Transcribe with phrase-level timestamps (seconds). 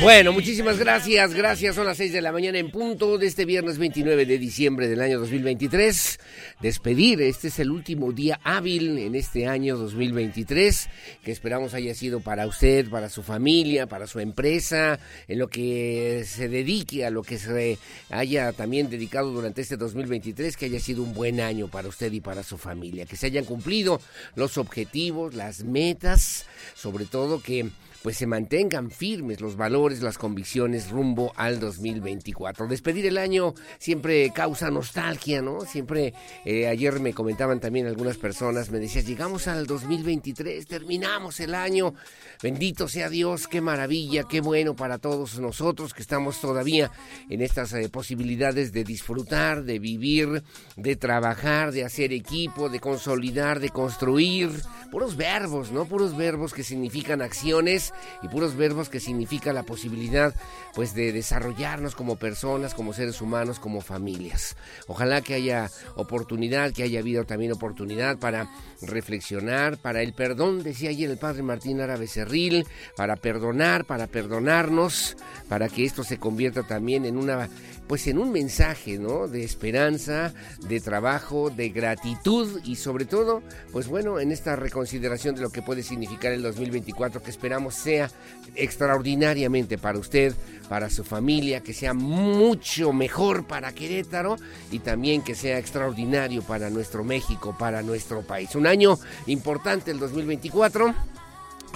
[0.00, 1.74] Bueno, muchísimas gracias, gracias.
[1.74, 5.00] Son las 6 de la mañana en punto de este viernes 29 de diciembre del
[5.00, 6.20] año 2023.
[6.60, 10.88] Despedir, este es el último día hábil en este año 2023,
[11.24, 16.24] que esperamos haya sido para usted, para su familia, para su empresa, en lo que
[16.26, 17.78] se dedique, a lo que se
[18.10, 22.20] haya también dedicado durante este 2023, que haya sido un buen año para usted y
[22.20, 24.00] para su familia, que se hayan cumplido
[24.34, 26.44] los objetivos, las metas,
[26.74, 27.70] sobre todo que
[28.06, 32.68] pues se mantengan firmes los valores, las convicciones rumbo al 2024.
[32.68, 35.62] Despedir el año siempre causa nostalgia, ¿no?
[35.62, 41.52] Siempre, eh, ayer me comentaban también algunas personas, me decían, llegamos al 2023, terminamos el
[41.52, 41.94] año,
[42.40, 46.92] bendito sea Dios, qué maravilla, qué bueno para todos nosotros que estamos todavía
[47.28, 50.44] en estas eh, posibilidades de disfrutar, de vivir,
[50.76, 54.50] de trabajar, de hacer equipo, de consolidar, de construir,
[54.92, 55.86] puros verbos, ¿no?
[55.86, 60.34] Puros verbos que significan acciones y puros verbos que significa la posibilidad
[60.74, 64.56] pues de desarrollarnos como personas, como seres humanos, como familias.
[64.86, 68.50] Ojalá que haya oportunidad, que haya habido también oportunidad para
[68.82, 72.66] reflexionar, para el perdón, decía ayer el padre Martín Árabe Cerril,
[72.96, 75.16] para perdonar, para perdonarnos,
[75.48, 77.48] para que esto se convierta también en una
[77.86, 79.28] pues en un mensaje, ¿no?
[79.28, 80.34] De esperanza,
[80.68, 85.62] de trabajo, de gratitud y sobre todo, pues bueno, en esta reconsideración de lo que
[85.62, 88.10] puede significar el 2024 que esperamos sea
[88.54, 90.34] extraordinariamente para usted,
[90.68, 94.36] para su familia, que sea mucho mejor para Querétaro
[94.70, 98.54] y también que sea extraordinario para nuestro México, para nuestro país.
[98.54, 100.94] Un año importante el 2024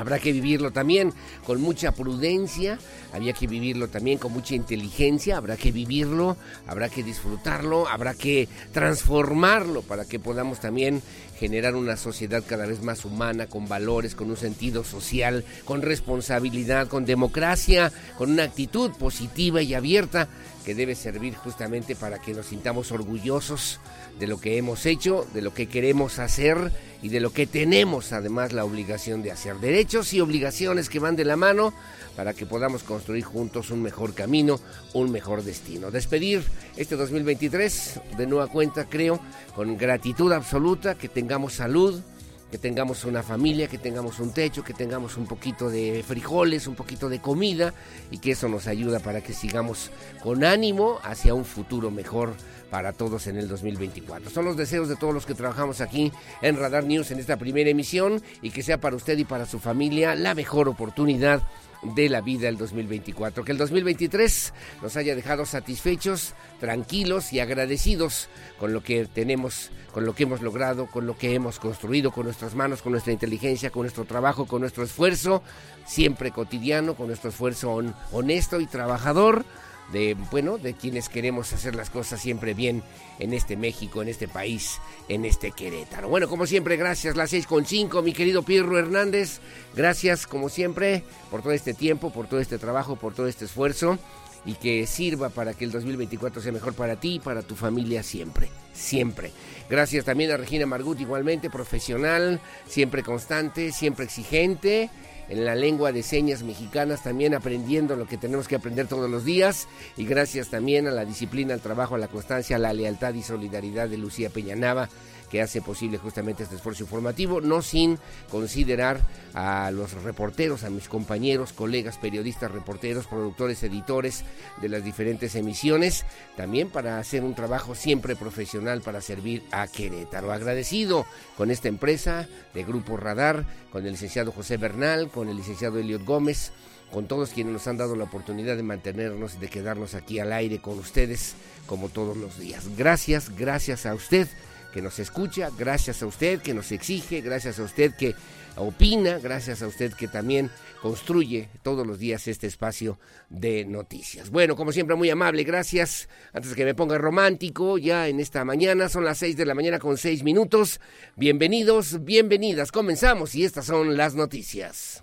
[0.01, 1.13] Habrá que vivirlo también
[1.45, 2.79] con mucha prudencia,
[3.13, 8.49] había que vivirlo también con mucha inteligencia, habrá que vivirlo, habrá que disfrutarlo, habrá que
[8.73, 11.03] transformarlo para que podamos también
[11.41, 16.87] generar una sociedad cada vez más humana, con valores, con un sentido social, con responsabilidad,
[16.87, 20.29] con democracia, con una actitud positiva y abierta
[20.67, 23.81] que debe servir justamente para que nos sintamos orgullosos
[24.19, 28.13] de lo que hemos hecho, de lo que queremos hacer y de lo que tenemos
[28.13, 29.57] además la obligación de hacer.
[29.57, 31.73] Derechos y obligaciones que van de la mano
[32.17, 34.61] para que podamos construir juntos un mejor camino,
[34.95, 35.91] un mejor destino.
[35.91, 36.43] Despedir
[36.77, 39.21] este 2023 de nueva cuenta, creo,
[39.55, 42.03] con gratitud absoluta, que tengamos salud,
[42.51, 46.75] que tengamos una familia, que tengamos un techo, que tengamos un poquito de frijoles, un
[46.75, 47.73] poquito de comida
[48.11, 49.91] y que eso nos ayuda para que sigamos
[50.23, 52.35] con ánimo hacia un futuro mejor
[52.71, 54.31] para todos en el 2024.
[54.31, 56.13] Son los deseos de todos los que trabajamos aquí
[56.43, 59.59] en Radar News en esta primera emisión y que sea para usted y para su
[59.59, 61.43] familia la mejor oportunidad
[61.83, 63.45] de la vida el 2024.
[63.45, 64.53] Que el 2023
[64.83, 70.43] nos haya dejado satisfechos, tranquilos y agradecidos con lo que tenemos, con lo que hemos
[70.43, 74.47] logrado, con lo que hemos construido con nuestras manos, con nuestra inteligencia, con nuestro trabajo,
[74.47, 75.43] con nuestro esfuerzo,
[75.87, 79.45] siempre cotidiano, con nuestro esfuerzo honesto y trabajador
[79.93, 82.83] de bueno, de quienes queremos hacer las cosas siempre bien
[83.19, 84.79] en este México, en este país,
[85.09, 86.09] en este Querétaro.
[86.09, 89.41] Bueno, como siempre, gracias, las seis con cinco, mi querido Pirro Hernández,
[89.75, 93.99] gracias como siempre por todo este tiempo, por todo este trabajo, por todo este esfuerzo
[94.45, 98.03] y que sirva para que el 2024 sea mejor para ti y para tu familia
[98.03, 99.33] siempre, siempre.
[99.69, 104.91] Gracias también a Regina Margut, igualmente profesional, siempre constante, siempre exigente
[105.31, 109.25] en la lengua de señas mexicanas, también aprendiendo lo que tenemos que aprender todos los
[109.25, 109.69] días.
[109.97, 113.23] Y gracias también a la disciplina, al trabajo, a la constancia, a la lealtad y
[113.23, 114.89] solidaridad de Lucía Peñanava
[115.31, 117.99] que hace posible justamente este esfuerzo informativo, no sin
[118.31, 119.01] considerar
[119.33, 124.25] a los reporteros, a mis compañeros, colegas, periodistas, reporteros, productores, editores
[124.61, 126.05] de las diferentes emisiones,
[126.37, 130.33] también para hacer un trabajo siempre profesional para servir a Querétaro.
[130.33, 131.07] Agradecido
[131.37, 136.05] con esta empresa de Grupo Radar, con el licenciado José Bernal, con el licenciado Eliot
[136.05, 136.53] Gómez,
[136.91, 140.33] con todos quienes nos han dado la oportunidad de mantenernos y de quedarnos aquí al
[140.33, 141.35] aire con ustedes
[141.67, 142.77] como todos los días.
[142.77, 144.27] Gracias, gracias a usted
[144.71, 148.15] que nos escucha, gracias a usted que nos exige, gracias a usted que
[148.57, 150.51] opina, gracias a usted que también
[150.83, 154.31] construye todos los días este espacio de noticias.
[154.31, 156.09] Bueno, como siempre, muy amable, gracias.
[156.33, 159.79] Antes que me ponga romántico, ya en esta mañana, son las seis de la mañana
[159.79, 160.81] con seis minutos.
[161.17, 165.03] Bienvenidos, bienvenidas, comenzamos y estas son las noticias.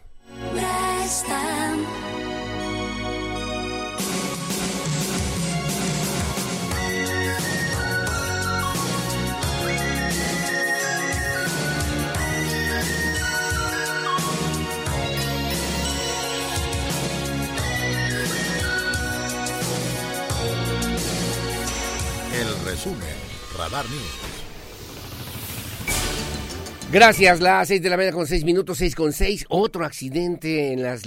[26.90, 29.46] Gracias, las seis de la mañana con seis minutos, seis con seis.
[29.50, 31.02] Otro accidente en las,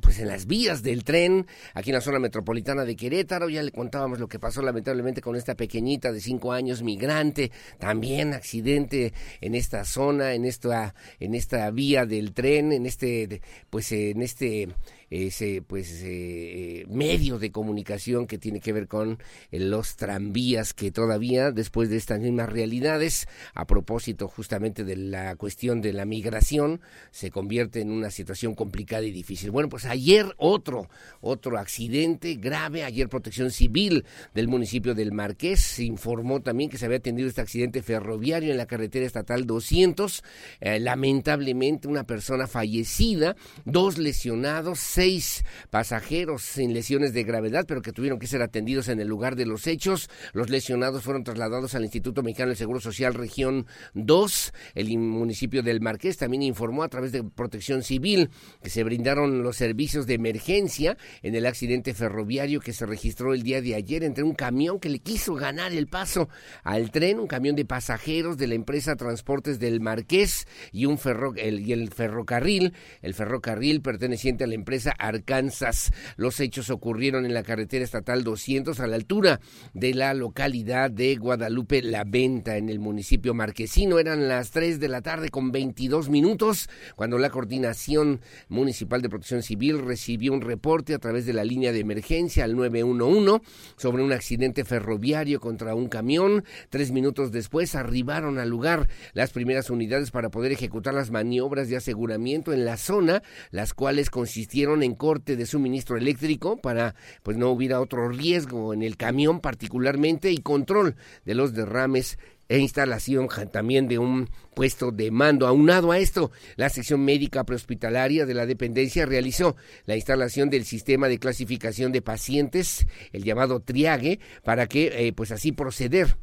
[0.00, 3.50] pues en las vías del tren, aquí en la zona metropolitana de Querétaro.
[3.50, 7.52] Ya le contábamos lo que pasó lamentablemente con esta pequeñita de cinco años, migrante.
[7.78, 13.92] También accidente en esta zona, en esta, en esta vía del tren, en este, pues
[13.92, 14.68] en este
[15.10, 19.18] ese pues eh, medio de comunicación que tiene que ver con
[19.50, 25.34] eh, los tranvías que todavía después de estas mismas realidades a propósito justamente de la
[25.36, 26.80] cuestión de la migración
[27.10, 29.50] se convierte en una situación complicada y difícil.
[29.50, 30.88] Bueno, pues ayer otro
[31.20, 34.04] otro accidente grave, ayer Protección Civil
[34.34, 38.66] del municipio del Marqués informó también que se había atendido este accidente ferroviario en la
[38.66, 40.22] carretera estatal 200,
[40.60, 47.90] eh, lamentablemente una persona fallecida, dos lesionados, seis pasajeros sin lesiones de gravedad, pero que
[47.90, 50.10] tuvieron que ser atendidos en el lugar de los hechos.
[50.34, 54.52] Los lesionados fueron trasladados al Instituto Mexicano del Seguro Social Región 2.
[54.74, 58.28] El municipio del Marqués también informó a través de Protección Civil
[58.62, 63.42] que se brindaron los servicios de emergencia en el accidente ferroviario que se registró el
[63.42, 66.28] día de ayer entre un camión que le quiso ganar el paso
[66.62, 71.32] al tren, un camión de pasajeros de la empresa Transportes del Marqués y un ferro,
[71.38, 75.92] y el ferrocarril, el ferrocarril perteneciente a la empresa Arkansas.
[76.16, 79.40] Los hechos ocurrieron en la carretera estatal 200 a la altura
[79.74, 83.98] de la localidad de Guadalupe La Venta en el municipio marquesino.
[83.98, 89.42] Eran las 3 de la tarde con 22 minutos cuando la Coordinación Municipal de Protección
[89.42, 93.40] Civil recibió un reporte a través de la línea de emergencia al 911
[93.76, 96.44] sobre un accidente ferroviario contra un camión.
[96.68, 101.76] Tres minutos después arribaron al lugar las primeras unidades para poder ejecutar las maniobras de
[101.76, 107.50] aseguramiento en la zona, las cuales consistieron en corte de suministro eléctrico para pues no
[107.50, 112.18] hubiera otro riesgo en el camión particularmente y control de los derrames
[112.50, 115.46] e instalación también de un puesto de mando.
[115.46, 119.54] Aunado a esto, la sección médica prehospitalaria de la dependencia realizó
[119.86, 125.30] la instalación del sistema de clasificación de pacientes, el llamado triague, para que eh, pues
[125.30, 126.16] así proceder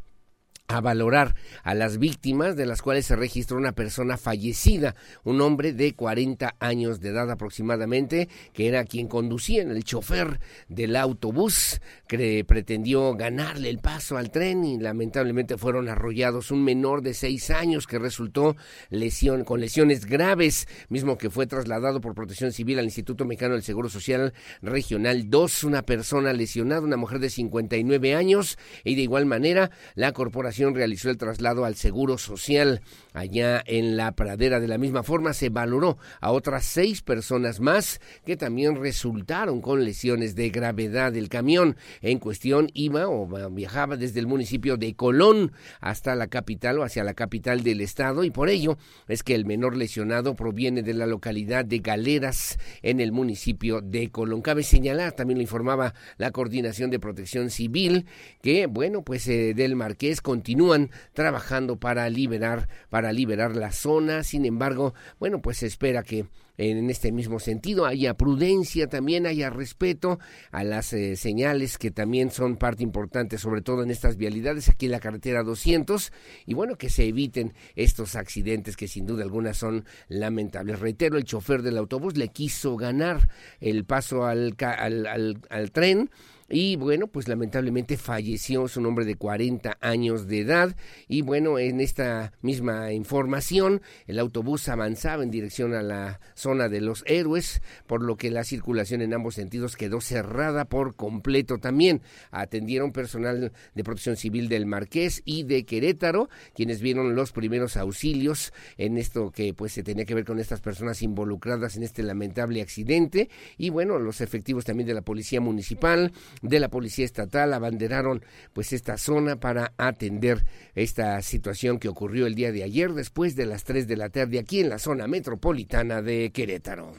[0.69, 1.34] a valorar
[1.64, 6.56] a las víctimas, de las cuales se registró una persona fallecida, un hombre de 40
[6.60, 13.69] años de edad aproximadamente, que era quien conducía, el chofer del autobús, que pretendió ganarle
[13.69, 18.58] el paso al tren y lamentablemente fueron arrollados un menor de 6 años que resultó
[18.90, 23.64] lesión, con lesiones graves, mismo que fue trasladado por protección civil al Instituto Mexicano del
[23.64, 25.30] Seguro Social Regional.
[25.30, 30.56] 2, una persona lesionada, una mujer de 59 años, y de igual manera la corporación
[30.65, 32.81] realizó el traslado al Seguro Social
[33.13, 34.59] allá en la pradera.
[34.59, 39.83] De la misma forma, se valoró a otras seis personas más que también resultaron con
[39.83, 41.15] lesiones de gravedad.
[41.15, 46.80] El camión en cuestión iba o viajaba desde el municipio de Colón hasta la capital
[46.80, 50.83] o hacia la capital del estado y por ello es que el menor lesionado proviene
[50.83, 54.42] de la localidad de Galeras en el municipio de Colón.
[54.42, 58.06] Cabe señalar, también lo informaba la Coordinación de Protección Civil,
[58.42, 64.23] que bueno, pues eh, del Marqués continúan trabajando para liberar, para liberar la zona.
[64.23, 66.25] Sin embargo, bueno, pues se espera que
[66.57, 70.19] en este mismo sentido haya prudencia, también haya respeto
[70.51, 74.85] a las eh, señales que también son parte importante, sobre todo en estas vialidades, aquí
[74.85, 76.13] en la carretera 200,
[76.45, 80.80] y bueno, que se eviten estos accidentes que sin duda alguna son lamentables.
[80.80, 83.27] Reitero, el chofer del autobús le quiso ganar
[83.59, 86.09] el paso al, al, al tren
[86.49, 90.75] y bueno, pues lamentablemente falleció su hombre de 40 años de edad
[91.07, 96.80] y bueno, en esta misma información el autobús avanzaba en dirección a la zona de
[96.80, 102.01] los héroes, por lo que la circulación en ambos sentidos quedó cerrada por completo también.
[102.31, 108.54] Atendieron personal de protección civil del Marqués y de Querétaro, quienes vieron los primeros auxilios
[108.77, 112.61] en esto que pues se tenía que ver con estas personas involucradas en este lamentable
[112.61, 118.23] accidente y bueno, los efectivos también de la policía municipal de la Policía Estatal abanderaron
[118.53, 123.45] pues esta zona para atender esta situación que ocurrió el día de ayer después de
[123.45, 126.94] las 3 de la tarde aquí en la zona metropolitana de Querétaro.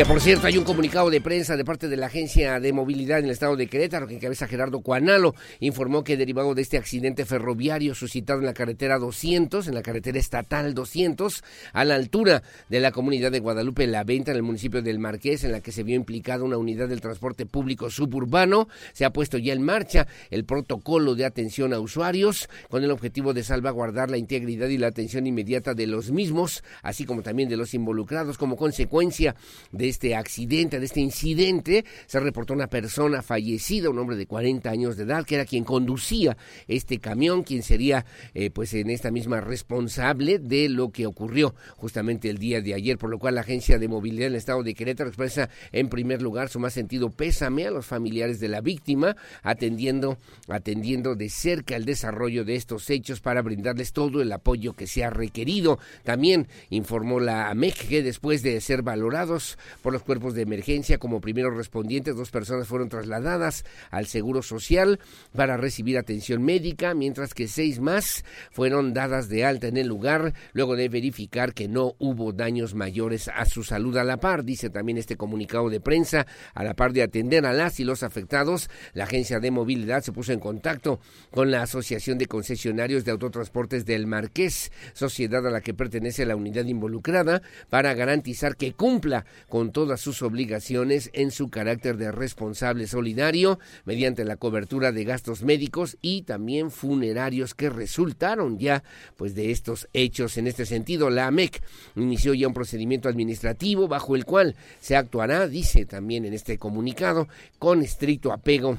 [0.00, 3.18] Que por cierto, hay un comunicado de prensa de parte de la Agencia de Movilidad
[3.18, 5.34] en el estado de Querétaro que encabeza Gerardo Cuanalo.
[5.58, 10.18] Informó que derivado de este accidente ferroviario suscitado en la carretera 200, en la carretera
[10.18, 11.44] estatal 200,
[11.74, 15.44] a la altura de la comunidad de Guadalupe La Venta, en el municipio del Marqués,
[15.44, 19.36] en la que se vio implicada una unidad del transporte público suburbano, se ha puesto
[19.36, 24.16] ya en marcha el protocolo de atención a usuarios con el objetivo de salvaguardar la
[24.16, 28.56] integridad y la atención inmediata de los mismos, así como también de los involucrados como
[28.56, 29.36] consecuencia
[29.72, 34.70] de este accidente, de este incidente, se reportó una persona fallecida, un hombre de 40
[34.70, 36.36] años de edad, que era quien conducía
[36.68, 42.30] este camión, quien sería eh, pues en esta misma responsable de lo que ocurrió justamente
[42.30, 45.08] el día de ayer, por lo cual la Agencia de Movilidad del Estado de Querétaro
[45.08, 50.18] expresa en primer lugar su más sentido pésame a los familiares de la víctima, atendiendo,
[50.48, 55.04] atendiendo de cerca el desarrollo de estos hechos para brindarles todo el apoyo que se
[55.04, 55.78] ha requerido.
[56.04, 59.49] También informó la AMEC que después de ser valorados
[59.82, 60.98] por los cuerpos de emergencia.
[60.98, 65.00] Como primeros respondientes, dos personas fueron trasladadas al Seguro Social
[65.34, 70.34] para recibir atención médica, mientras que seis más fueron dadas de alta en el lugar
[70.52, 74.70] luego de verificar que no hubo daños mayores a su salud a la par, dice
[74.70, 78.68] también este comunicado de prensa, a la par de atender a las y los afectados,
[78.94, 83.84] la agencia de movilidad se puso en contacto con la Asociación de Concesionarios de Autotransportes
[83.84, 89.72] del Marqués, sociedad a la que pertenece la unidad involucrada, para garantizar que cumpla con
[89.72, 95.98] todas sus obligaciones en su carácter de responsable solidario mediante la cobertura de gastos médicos
[96.00, 98.82] y también funerarios que resultaron ya
[99.18, 100.38] pues de estos hechos.
[100.38, 101.62] En este sentido, la AMEC
[101.96, 107.28] inició ya un procedimiento administrativo bajo el cual se actuará, dice también en este comunicado,
[107.58, 108.78] con estricto apego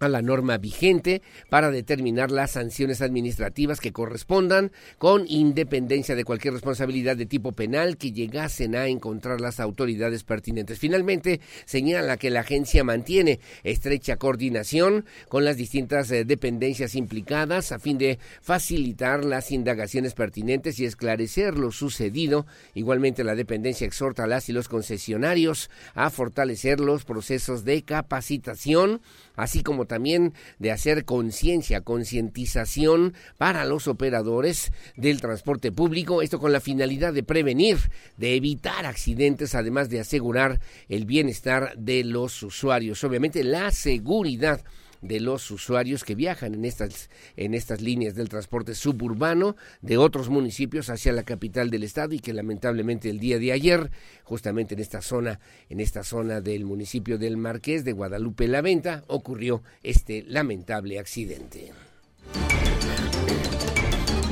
[0.00, 6.54] a la norma vigente para determinar las sanciones administrativas que correspondan con independencia de cualquier
[6.54, 10.78] responsabilidad de tipo penal que llegasen a encontrar las autoridades pertinentes.
[10.78, 17.78] Finalmente, señala que la agencia mantiene estrecha coordinación con las distintas eh, dependencias implicadas a
[17.78, 22.46] fin de facilitar las indagaciones pertinentes y esclarecer lo sucedido.
[22.74, 29.00] Igualmente, la dependencia exhorta a las y los concesionarios a fortalecer los procesos de capacitación
[29.36, 36.52] así como también de hacer conciencia, concientización para los operadores del transporte público, esto con
[36.52, 37.78] la finalidad de prevenir,
[38.16, 43.02] de evitar accidentes, además de asegurar el bienestar de los usuarios.
[43.04, 44.62] Obviamente la seguridad
[45.04, 50.30] de los usuarios que viajan en estas, en estas líneas del transporte suburbano de otros
[50.30, 53.90] municipios hacia la capital del estado y que lamentablemente el día de ayer,
[54.24, 59.04] justamente en esta zona, en esta zona del municipio del Marqués de Guadalupe la Venta,
[59.06, 61.72] ocurrió este lamentable accidente.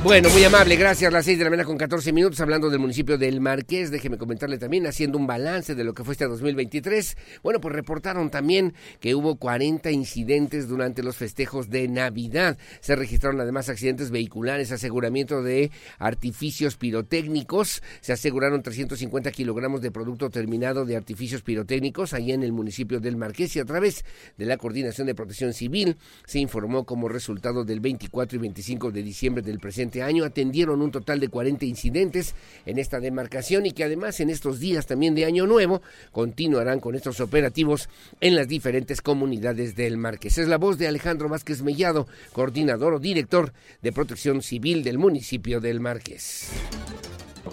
[0.03, 1.13] Bueno, muy amable, gracias.
[1.13, 3.89] Las seis de la mañana con 14 minutos, hablando del municipio del Marqués.
[3.89, 7.15] Déjeme comentarle también, haciendo un balance de lo que fue este 2023.
[7.41, 12.57] Bueno, pues reportaron también que hubo 40 incidentes durante los festejos de Navidad.
[12.81, 17.81] Se registraron además accidentes vehiculares, aseguramiento de artificios pirotécnicos.
[18.01, 23.15] Se aseguraron 350 kilogramos de producto terminado de artificios pirotécnicos allá en el municipio del
[23.15, 24.03] Marqués y a través
[24.37, 25.95] de la Coordinación de Protección Civil
[26.25, 30.81] se informó como resultado del 24 y 25 de diciembre del presente este año atendieron
[30.81, 32.33] un total de 40 incidentes
[32.65, 36.95] en esta demarcación y que además en estos días también de Año Nuevo continuarán con
[36.95, 40.39] estos operativos en las diferentes comunidades del Marqués.
[40.39, 45.61] Es la voz de Alejandro Vázquez Mellado, coordinador o director de Protección Civil del municipio
[45.61, 46.51] del Marqués.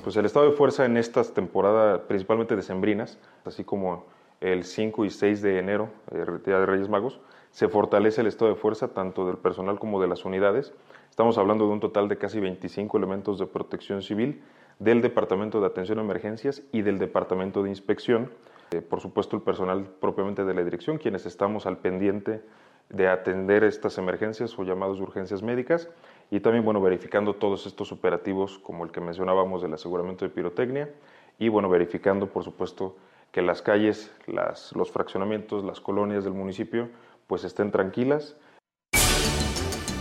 [0.02, 4.06] Pues el estado de fuerza en estas temporadas, principalmente decembrinas, así como
[4.40, 7.20] el 5 y 6 de enero, eh, Día de Reyes Magos,
[7.50, 10.72] se fortalece el estado de fuerza tanto del personal como de las unidades
[11.20, 14.40] Estamos hablando de un total de casi 25 elementos de protección civil
[14.78, 18.32] del Departamento de Atención a Emergencias y del Departamento de Inspección.
[18.70, 22.40] Eh, por supuesto, el personal propiamente de la dirección, quienes estamos al pendiente
[22.88, 25.90] de atender estas emergencias o llamados de urgencias médicas
[26.30, 30.88] y también, bueno, verificando todos estos operativos como el que mencionábamos del aseguramiento de pirotecnia
[31.38, 32.96] y, bueno, verificando, por supuesto,
[33.30, 36.88] que las calles, las, los fraccionamientos, las colonias del municipio,
[37.26, 38.38] pues estén tranquilas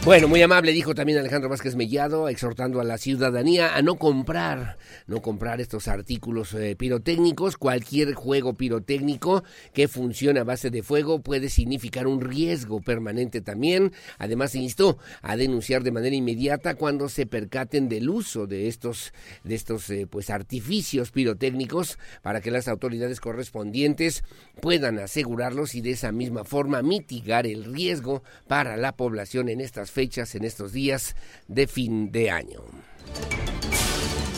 [0.10, 4.80] Bueno, muy amable, dijo también Alejandro Vázquez Mellado, exhortando a la ciudadanía a no comprar,
[5.06, 7.58] no comprar estos artículos eh, pirotécnicos.
[7.58, 13.92] Cualquier juego pirotécnico que funcione a base de fuego puede significar un riesgo permanente también.
[14.18, 19.14] Además, instó a denunciar de manera inmediata cuando se percaten del uso de estos,
[19.44, 24.24] de estos eh, pues artificios pirotécnicos para que las autoridades correspondientes
[24.60, 29.92] puedan asegurarlos y de esa misma forma mitigar el riesgo para la población en estas
[29.92, 29.99] fechas,
[30.36, 31.16] en estos días
[31.48, 32.64] de fin de año.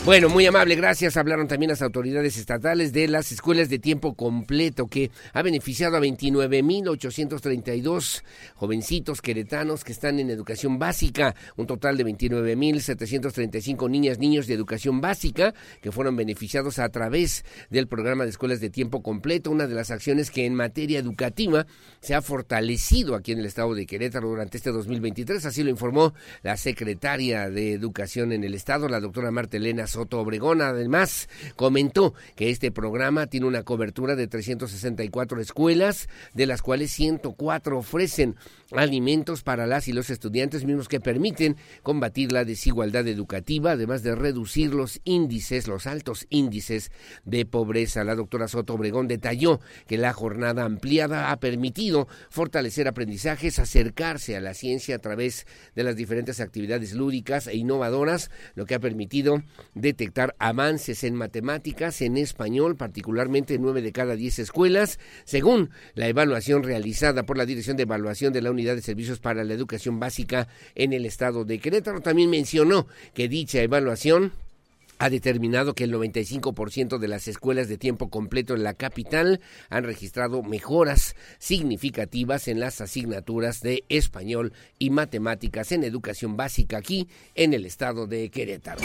[0.04, 1.16] Bueno, muy amable, gracias.
[1.16, 6.00] Hablaron también las autoridades estatales de las escuelas de tiempo completo que ha beneficiado a
[6.00, 8.24] 29.832
[8.56, 15.00] jovencitos queretanos que están en educación básica, un total de 29.735 niñas, niños de educación
[15.00, 19.76] básica que fueron beneficiados a través del programa de escuelas de tiempo completo, una de
[19.76, 21.68] las acciones que en materia educativa
[22.00, 26.12] se ha fortalecido aquí en el estado de Querétaro durante este 2023, así lo informó
[26.42, 30.60] la secretaria de Educación en el estado, la doctora Marta Elena Soto Obregón.
[30.60, 37.78] Además, comentó que este programa tiene una cobertura de 364 escuelas, de las cuales 104
[37.78, 38.36] ofrecen
[38.72, 44.14] alimentos para las y los estudiantes mismos que permiten combatir la desigualdad educativa, además de
[44.14, 46.90] reducir los índices, los altos índices
[47.24, 48.04] de pobreza.
[48.04, 54.40] La doctora Soto Obregón detalló que la jornada ampliada ha permitido fortalecer aprendizajes, acercarse a
[54.40, 59.42] la ciencia a través de las diferentes actividades lúdicas e innovadoras, lo que ha permitido
[59.82, 66.06] detectar avances en matemáticas, en español, particularmente en nueve de cada diez escuelas, según la
[66.06, 69.98] evaluación realizada por la Dirección de Evaluación de la Unidad de Servicios para la Educación
[69.98, 72.00] Básica en el estado de Querétaro.
[72.00, 74.32] También mencionó que dicha evaluación
[74.98, 79.82] ha determinado que el 95% de las escuelas de tiempo completo en la capital han
[79.82, 87.52] registrado mejoras significativas en las asignaturas de español y matemáticas en educación básica aquí en
[87.52, 88.80] el estado de Querétaro.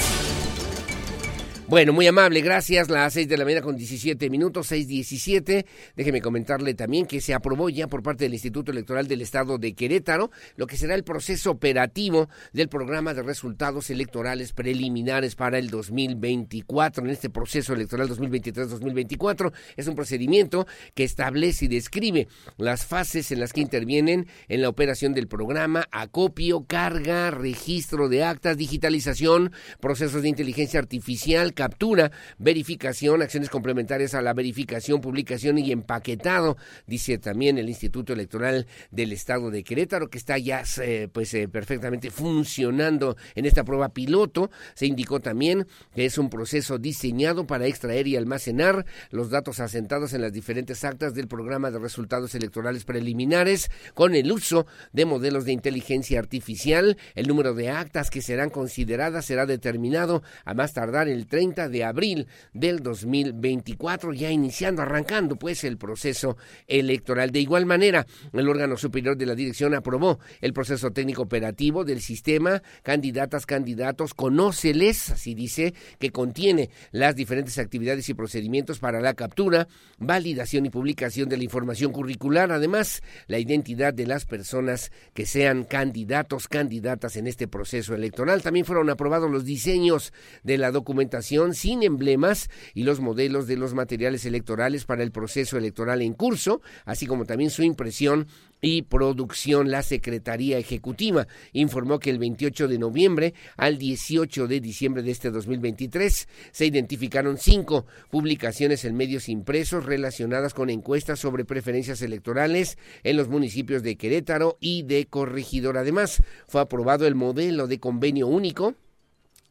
[1.69, 2.87] Bueno, muy amable, gracias.
[2.87, 5.65] Las seis de la mañana con 17 minutos, seis diecisiete.
[5.97, 9.73] Déjeme comentarle también que se aprobó ya por parte del Instituto Electoral del Estado de
[9.73, 15.69] Querétaro lo que será el proceso operativo del programa de resultados electorales preliminares para el
[15.69, 17.03] 2024.
[17.03, 23.41] En este proceso electoral 2023-2024 es un procedimiento que establece y describe las fases en
[23.41, 30.21] las que intervienen en la operación del programa, acopio, carga, registro de actas, digitalización, procesos
[30.21, 37.57] de inteligencia artificial, captura, verificación, acciones complementarias a la verificación, publicación y empaquetado, dice también
[37.57, 43.17] el Instituto Electoral del Estado de Querétaro, que está ya eh, pues eh, perfectamente funcionando
[43.33, 44.51] en esta prueba piloto.
[44.75, 50.13] Se indicó también que es un proceso diseñado para extraer y almacenar los datos asentados
[50.13, 55.43] en las diferentes actas del programa de resultados electorales preliminares con el uso de modelos
[55.45, 56.97] de inteligencia artificial.
[57.15, 61.83] El número de actas que serán consideradas será determinado a más tardar el 30 de
[61.83, 67.31] abril del 2024, ya iniciando, arrancando pues el proceso electoral.
[67.31, 72.01] De igual manera, el órgano superior de la dirección aprobó el proceso técnico operativo del
[72.01, 79.13] sistema, candidatas, candidatos, conóceles, así dice, que contiene las diferentes actividades y procedimientos para la
[79.13, 85.25] captura, validación y publicación de la información curricular, además la identidad de las personas que
[85.25, 88.41] sean candidatos, candidatas en este proceso electoral.
[88.41, 93.73] También fueron aprobados los diseños de la documentación sin emblemas y los modelos de los
[93.73, 98.27] materiales electorales para el proceso electoral en curso, así como también su impresión
[98.61, 99.71] y producción.
[99.71, 105.29] La Secretaría Ejecutiva informó que el 28 de noviembre al 18 de diciembre de este
[105.29, 113.17] 2023 se identificaron cinco publicaciones en medios impresos relacionadas con encuestas sobre preferencias electorales en
[113.17, 115.77] los municipios de Querétaro y de Corregidor.
[115.77, 118.75] Además, fue aprobado el modelo de convenio único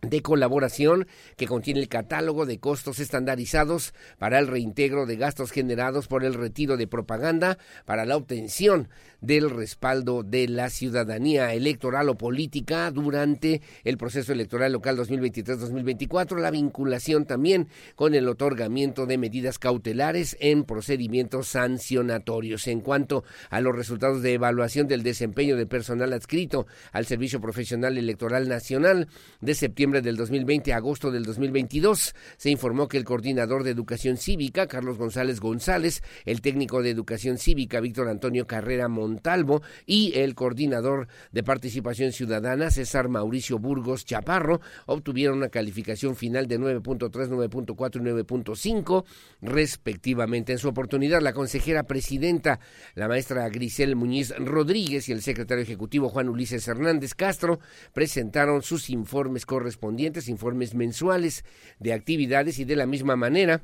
[0.03, 1.07] de colaboración
[1.37, 6.35] que contiene el catálogo de costos estandarizados para el reintegro de gastos generados por el
[6.35, 8.89] retiro de propaganda para la obtención
[9.21, 16.51] del respaldo de la ciudadanía electoral o política durante el proceso electoral local 2023-2024, la
[16.51, 22.67] vinculación también con el otorgamiento de medidas cautelares en procedimientos sancionatorios.
[22.69, 27.99] En cuanto a los resultados de evaluación del desempeño de personal adscrito al Servicio Profesional
[27.99, 29.09] Electoral Nacional
[29.41, 32.13] de septiembre diciembre del 2020 a agosto del 2022.
[32.39, 37.39] Se informó que el coordinador de Educación Cívica, Carlos González González, el técnico de Educación
[37.39, 44.61] Cívica, Víctor Antonio Carrera Montalvo, y el coordinador de Participación Ciudadana, César Mauricio Burgos Chaparro,
[44.87, 49.05] obtuvieron una calificación final de 9.3, 9.4 y 9.5,
[49.43, 50.51] respectivamente.
[50.51, 52.59] En su oportunidad, la consejera presidenta,
[52.97, 57.61] la maestra Grisel Muñiz Rodríguez y el secretario ejecutivo Juan Ulises Hernández Castro
[57.93, 59.76] presentaron sus informes correspondientes,
[60.29, 61.45] informes mensuales
[61.79, 63.63] de actividades y de la misma manera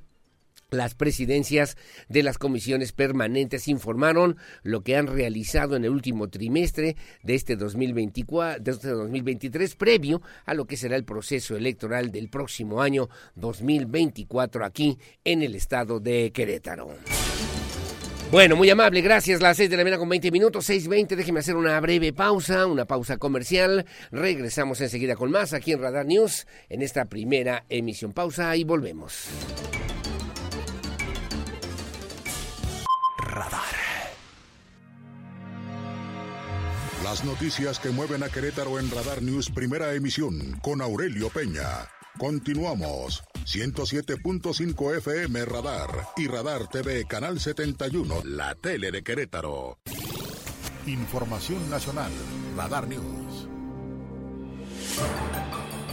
[0.72, 1.76] las presidencias
[2.08, 7.56] de las comisiones permanentes informaron lo que han realizado en el último trimestre de este,
[7.56, 13.08] 2024, de este 2023, previo a lo que será el proceso electoral del próximo año
[13.36, 16.88] 2024 aquí en el estado de Querétaro.
[18.32, 19.42] Bueno, muy amable, gracias.
[19.42, 21.16] Las seis de la mañana con 20 minutos, 6.20.
[21.16, 23.84] Déjeme hacer una breve pausa, una pausa comercial.
[24.10, 28.14] Regresamos enseguida con más aquí en Radar News en esta primera emisión.
[28.14, 29.26] Pausa y volvemos.
[33.18, 33.60] Radar.
[37.04, 41.86] Las noticias que mueven a Querétaro en Radar News, primera emisión, con Aurelio Peña.
[42.18, 43.22] Continuamos.
[43.44, 49.78] 107.5 FM Radar y Radar TV Canal 71, la tele de Querétaro.
[50.86, 52.10] Información nacional,
[52.56, 53.48] Radar News.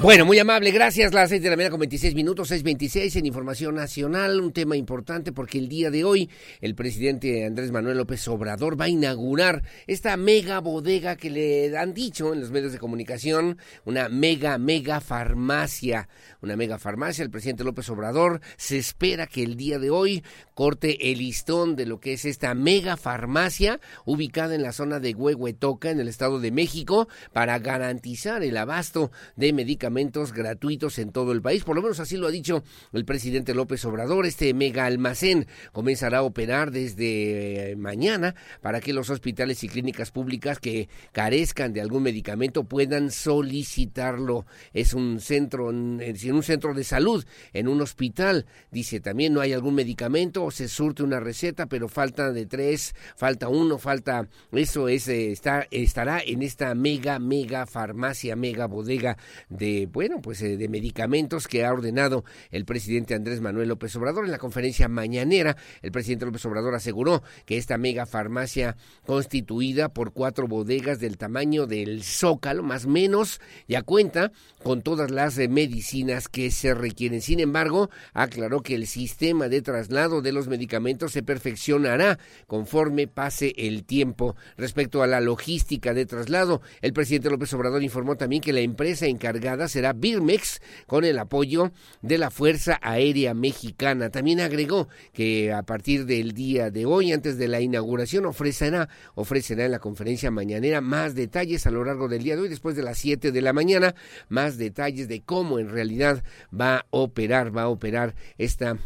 [0.01, 1.13] Bueno, muy amable, gracias.
[1.13, 4.39] Las seis de la mañana con 26 minutos, 6.26 en Información Nacional.
[4.39, 6.29] Un tema importante porque el día de hoy
[6.61, 11.93] el presidente Andrés Manuel López Obrador va a inaugurar esta mega bodega que le han
[11.93, 16.07] dicho en los medios de comunicación, una mega, mega farmacia.
[16.41, 17.21] Una mega farmacia.
[17.21, 21.85] El presidente López Obrador se espera que el día de hoy corte el listón de
[21.85, 26.39] lo que es esta mega farmacia ubicada en la zona de Huehuetoca, en el Estado
[26.39, 29.88] de México, para garantizar el abasto de medicamentos
[30.33, 31.63] gratuitos en todo el país.
[31.63, 34.25] Por lo menos así lo ha dicho el presidente López Obrador.
[34.25, 40.11] Este mega almacén comenzará a operar desde eh, mañana para que los hospitales y clínicas
[40.11, 44.45] públicas que carezcan de algún medicamento puedan solicitarlo.
[44.73, 48.45] Es un centro, en un centro de salud, en un hospital.
[48.71, 52.93] Dice también no hay algún medicamento o se surte una receta, pero falta de tres,
[53.15, 59.17] falta uno, falta eso es eh, está estará en esta mega mega farmacia, mega bodega
[59.49, 64.25] de bueno, pues eh, de medicamentos que ha ordenado el presidente Andrés Manuel López Obrador.
[64.25, 70.13] En la conferencia mañanera, el presidente López Obrador aseguró que esta mega farmacia constituida por
[70.13, 74.31] cuatro bodegas del tamaño del Zócalo, más o menos, ya cuenta
[74.63, 77.21] con todas las eh, medicinas que se requieren.
[77.21, 83.53] Sin embargo, aclaró que el sistema de traslado de los medicamentos se perfeccionará conforme pase
[83.57, 84.35] el tiempo.
[84.57, 89.05] Respecto a la logística de traslado, el presidente López Obrador informó también que la empresa
[89.05, 94.09] encargada será Birmex con el apoyo de la Fuerza Aérea Mexicana.
[94.09, 99.65] También agregó que a partir del día de hoy, antes de la inauguración, ofrecerá, ofrecerá
[99.65, 102.83] en la conferencia mañanera más detalles a lo largo del día de hoy, después de
[102.83, 103.95] las 7 de la mañana,
[104.27, 108.77] más detalles de cómo en realidad va a operar, va a operar esta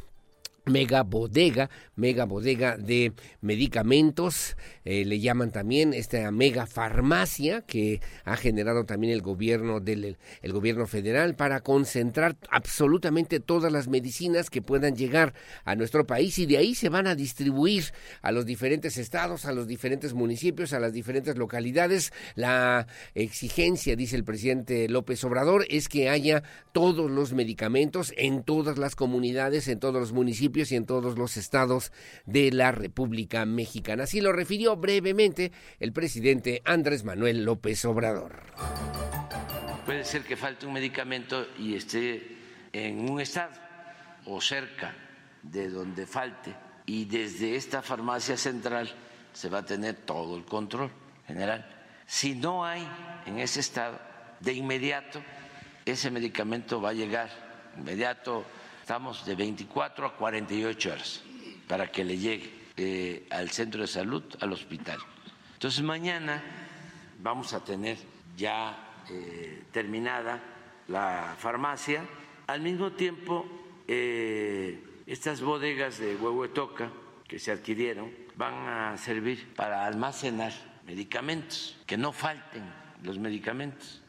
[0.65, 8.37] mega bodega, mega bodega de medicamentos, eh, le llaman también esta mega farmacia que ha
[8.37, 14.61] generado también el gobierno del el gobierno federal para concentrar absolutamente todas las medicinas que
[14.61, 15.33] puedan llegar
[15.65, 17.85] a nuestro país y de ahí se van a distribuir
[18.21, 22.13] a los diferentes estados, a los diferentes municipios, a las diferentes localidades.
[22.35, 28.77] La exigencia, dice el presidente López Obrador, es que haya todos los medicamentos en todas
[28.77, 31.91] las comunidades, en todos los municipios y en todos los estados
[32.25, 34.03] de la República Mexicana.
[34.03, 38.43] Así lo refirió brevemente el presidente Andrés Manuel López Obrador.
[39.85, 42.37] Puede ser que falte un medicamento y esté
[42.71, 43.53] en un estado
[44.25, 44.95] o cerca
[45.41, 48.93] de donde falte y desde esta farmacia central
[49.33, 50.91] se va a tener todo el control
[51.25, 51.67] general.
[52.05, 52.87] Si no hay
[53.25, 53.99] en ese estado,
[54.39, 55.21] de inmediato
[55.85, 57.29] ese medicamento va a llegar
[57.77, 58.45] inmediato
[58.83, 61.23] Estamos de 24 a 48 horas
[61.69, 64.99] para que le llegue eh, al centro de salud, al hospital.
[65.53, 66.43] Entonces mañana
[67.21, 67.97] vamos a tener
[68.35, 68.75] ya
[69.09, 70.43] eh, terminada
[70.89, 72.03] la farmacia.
[72.47, 73.45] Al mismo tiempo,
[73.87, 76.91] eh, estas bodegas de Huehuetoca
[77.25, 80.51] que se adquirieron van a servir para almacenar
[80.85, 82.63] medicamentos, que no falten
[83.01, 84.02] los medicamentos.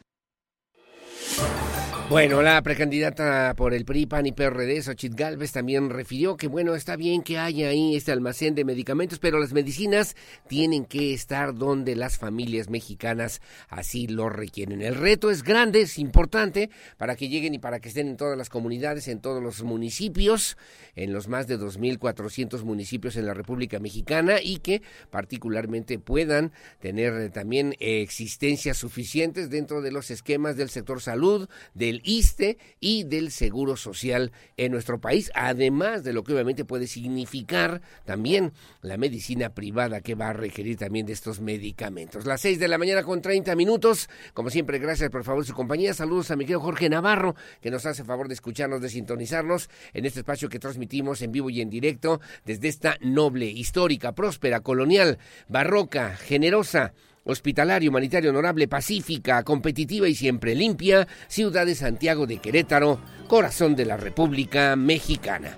[2.10, 6.74] Bueno, la precandidata por el PRI, PAN y PRD, Xochitl Galvez, también refirió que, bueno,
[6.74, 10.14] está bien que haya ahí este almacén de medicamentos, pero las medicinas
[10.46, 13.40] tienen que estar donde las familias mexicanas
[13.70, 14.82] así lo requieren.
[14.82, 18.36] El reto es grande, es importante para que lleguen y para que estén en todas
[18.36, 20.58] las comunidades, en todos los municipios,
[20.96, 27.30] en los más de 2.400 municipios en la República Mexicana y que particularmente puedan tener
[27.30, 33.76] también existencias suficientes dentro de los esquemas del sector salud, del ISTE y del Seguro
[33.76, 38.52] Social en nuestro país, además de lo que obviamente puede significar también
[38.82, 42.26] la medicina privada que va a requerir también de estos medicamentos.
[42.26, 45.94] Las seis de la mañana con 30 minutos, como siempre, gracias por favor su compañía.
[45.94, 50.04] Saludos a mi querido Jorge Navarro, que nos hace favor de escucharnos, de sintonizarnos en
[50.04, 55.18] este espacio que transmitimos en vivo y en directo desde esta noble, histórica, próspera, colonial,
[55.48, 63.00] barroca, generosa, hospitalaria, humanitaria, honorable, pacífica, competitiva y siempre limpia, ciudad de Santiago de Querétaro,
[63.26, 65.56] corazón de la República Mexicana.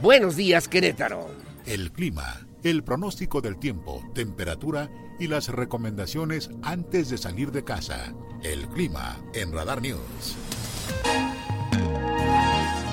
[0.00, 1.28] Buenos días, Querétaro.
[1.66, 8.14] El clima, el pronóstico del tiempo, temperatura y las recomendaciones antes de salir de casa.
[8.42, 10.36] El clima en Radar News.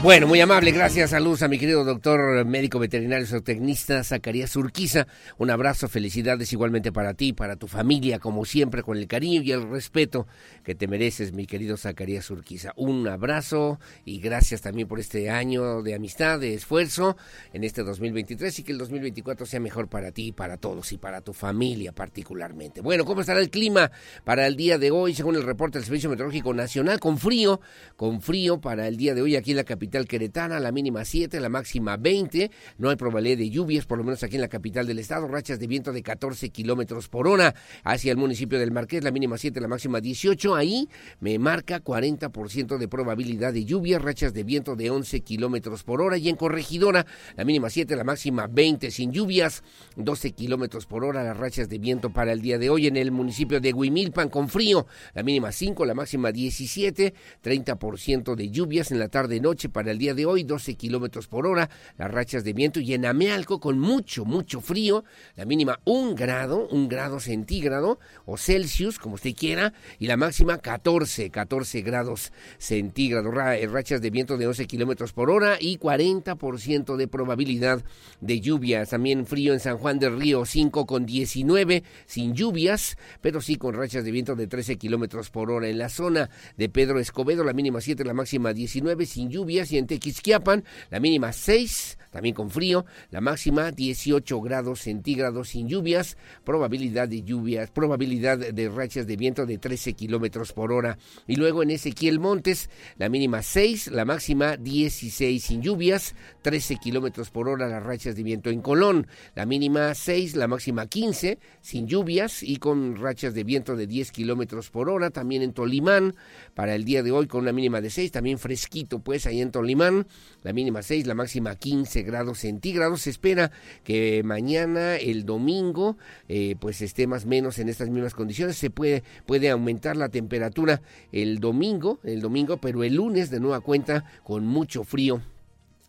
[0.06, 5.08] Bueno, muy amable, gracias, saludos a mi querido doctor médico veterinario zootecnista Zacarías Urquiza.
[5.40, 9.52] Un abrazo, felicidades igualmente para ti, para tu familia, como siempre, con el cariño y
[9.52, 10.28] el respeto
[10.64, 12.72] que te mereces, mi querido Zacarías Urquiza.
[12.76, 17.18] Un abrazo y gracias también por este año de amistad, de esfuerzo
[17.52, 21.22] en este 2023 y que el 2024 sea mejor para ti, para todos y para
[21.22, 22.82] tu familia particularmente.
[22.82, 23.90] Bueno, ¿cómo estará el clima
[24.24, 25.16] para el día de hoy?
[25.16, 27.60] Según el reporte del Servicio Meteorológico Nacional, con frío,
[27.96, 31.40] con frío para el día de hoy aquí en la capital queretana, la mínima 7,
[31.40, 32.52] la máxima 20.
[32.78, 35.28] No hay probabilidad de lluvias, por lo menos aquí en la capital del estado.
[35.28, 39.38] Rachas de viento de 14 kilómetros por hora hacia el municipio del Marqués, la mínima
[39.38, 40.56] 7, la máxima 18.
[40.56, 40.90] Ahí
[41.22, 46.18] me marca 40% de probabilidad de lluvia, rachas de viento de 11 kilómetros por hora.
[46.18, 47.06] Y en Corregidora,
[47.38, 49.64] la mínima 7, la máxima 20 sin lluvias,
[49.96, 52.88] 12 kilómetros por hora las rachas de viento para el día de hoy.
[52.88, 58.50] En el municipio de Huimilpan con frío, la mínima 5, la máxima 17, 30% de
[58.50, 62.46] lluvias en la tarde-noche para el día de hoy, 12 kilómetros por hora, las rachas
[62.46, 65.04] de viento y en Amealco con mucho, mucho frío,
[65.36, 70.60] la mínima un grado, un grado centígrado o Celsius, como usted quiera, y la máxima
[70.60, 76.96] 14, 14 grados centígrados, eh, rachas de viento de 11 kilómetros por hora y 40%
[76.96, 77.84] de probabilidad
[78.22, 78.92] de lluvias.
[78.92, 83.76] También frío en San Juan del Río, 5 con 19, sin lluvias, pero sí con
[83.76, 85.68] rachas de viento de 13 kilómetros por hora.
[85.68, 89.78] En la zona de Pedro Escobedo, la mínima 7, la máxima 19, sin lluvias y
[89.78, 96.16] en Tequisquiapan, la mínima 6, también con frío, la máxima 18 grados centígrados sin lluvias,
[96.46, 100.98] probabilidad de lluvias, probabilidad de rachas de viento de 13 kilómetros por hora.
[101.28, 107.32] Y luego en Ezequiel Montes, la mínima 6, la máxima 16 sin lluvias, 13 kilómetros
[107.32, 108.50] por hora las rachas de viento.
[108.50, 113.76] En Colón, la mínima 6, la máxima 15 sin lluvias y con rachas de viento
[113.76, 115.10] de 10 kilómetros por hora.
[115.10, 116.16] También en Tolimán,
[116.54, 119.52] para el día de hoy con una mínima de 6, también fresquito pues ahí en
[119.52, 120.08] Tolimán,
[120.44, 123.02] la mínima 6, la máxima 15 grados centígrados.
[123.02, 123.52] Se espera
[123.84, 125.98] que mañana, el domingo,
[126.30, 128.58] eh, pues esté más o menos en estas mismas condiciones.
[128.58, 133.62] Se puede, puede aumentar la temperatura el domingo, el domingo, pero el lunes de nueva
[133.62, 135.22] cuenta con mucho frío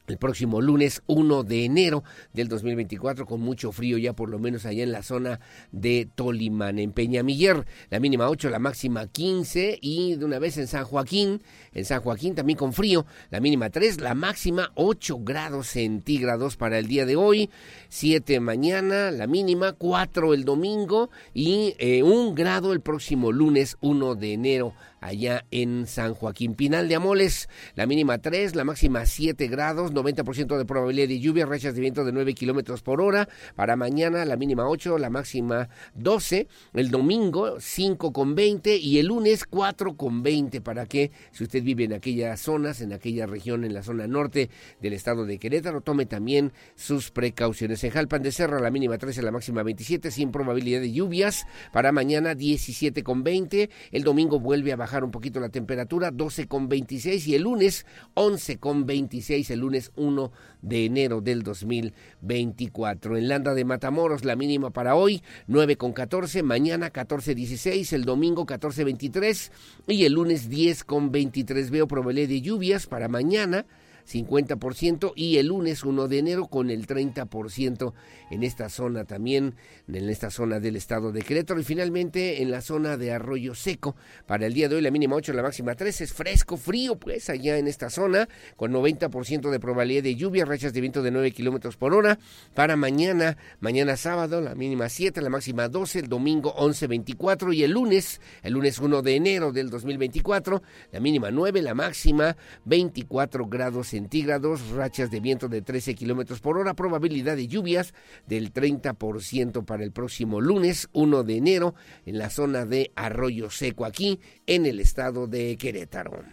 [0.07, 4.67] el próximo lunes 1 de enero del 2024 con mucho frío ya por lo menos
[4.67, 5.41] allá en la zona
[5.73, 6.79] de Tolimán.
[6.79, 11.43] En Peñamiller la mínima 8, la máxima 15 y de una vez en San Joaquín,
[11.73, 16.79] en San Joaquín también con frío, la mínima 3, la máxima 8 grados centígrados para
[16.79, 17.51] el día de hoy,
[17.89, 24.15] 7 mañana, la mínima 4 el domingo y eh, un grado el próximo lunes 1
[24.15, 24.75] de enero
[25.07, 26.55] allá en San Joaquín.
[26.55, 31.47] Pinal de Amoles, la mínima 3, la máxima 7 grados, 90% de probabilidad de lluvia,
[31.47, 33.29] rachas de viento de 9 kilómetros por hora.
[33.55, 36.49] Para mañana, la mínima 8, la máxima 12.
[36.75, 40.61] El domingo, 5 con 20 y el lunes, 4 con 20.
[40.61, 44.51] Para que, si usted vive en aquellas zonas, en aquella región, en la zona norte
[44.81, 47.83] del estado de Querétaro, tome también sus precauciones.
[47.85, 51.47] En Jalpan de Serra, la mínima 13, la máxima 27, sin probabilidad de lluvias.
[51.73, 53.71] Para mañana, 17 con 20.
[53.93, 57.87] El domingo vuelve a bajar un poquito la temperatura, 12 con 26 y el lunes
[58.15, 60.33] 11 con 26, el lunes 1
[60.63, 63.17] de enero del 2024.
[63.17, 68.05] En Landa de Matamoros la mínima para hoy 9 con 14, mañana 14 16, el
[68.05, 69.53] domingo 14 23
[69.89, 71.71] y el lunes 10 con 23.
[71.71, 73.67] Veo probabilidad de lluvias para mañana
[74.07, 77.93] 50% y el lunes 1 de enero con el 30%
[78.31, 79.55] en esta zona también,
[79.89, 83.97] en esta zona del estado de Querétaro y finalmente en la zona de Arroyo Seco.
[84.27, 87.31] Para el día de hoy la mínima 8, la máxima 3 es fresco, frío pues
[87.31, 91.33] allá en esta zona con 90% de probabilidad de lluvia, rachas de viento de 9
[91.33, 92.19] kilómetros por hora.
[92.55, 97.63] Para mañana, mañana sábado la mínima 7, la máxima 12, el domingo 11, 24 y
[97.65, 103.47] el lunes, el lunes 1 de enero del 2024, la mínima 9, la máxima 24
[103.47, 107.95] grados centígrados, rachas de viento de 13 kilómetros por hora, probabilidad de lluvias
[108.27, 113.87] del 30% para el próximo lunes 1 de enero en la zona de Arroyo Seco,
[113.87, 116.25] aquí en el estado de Querétaro.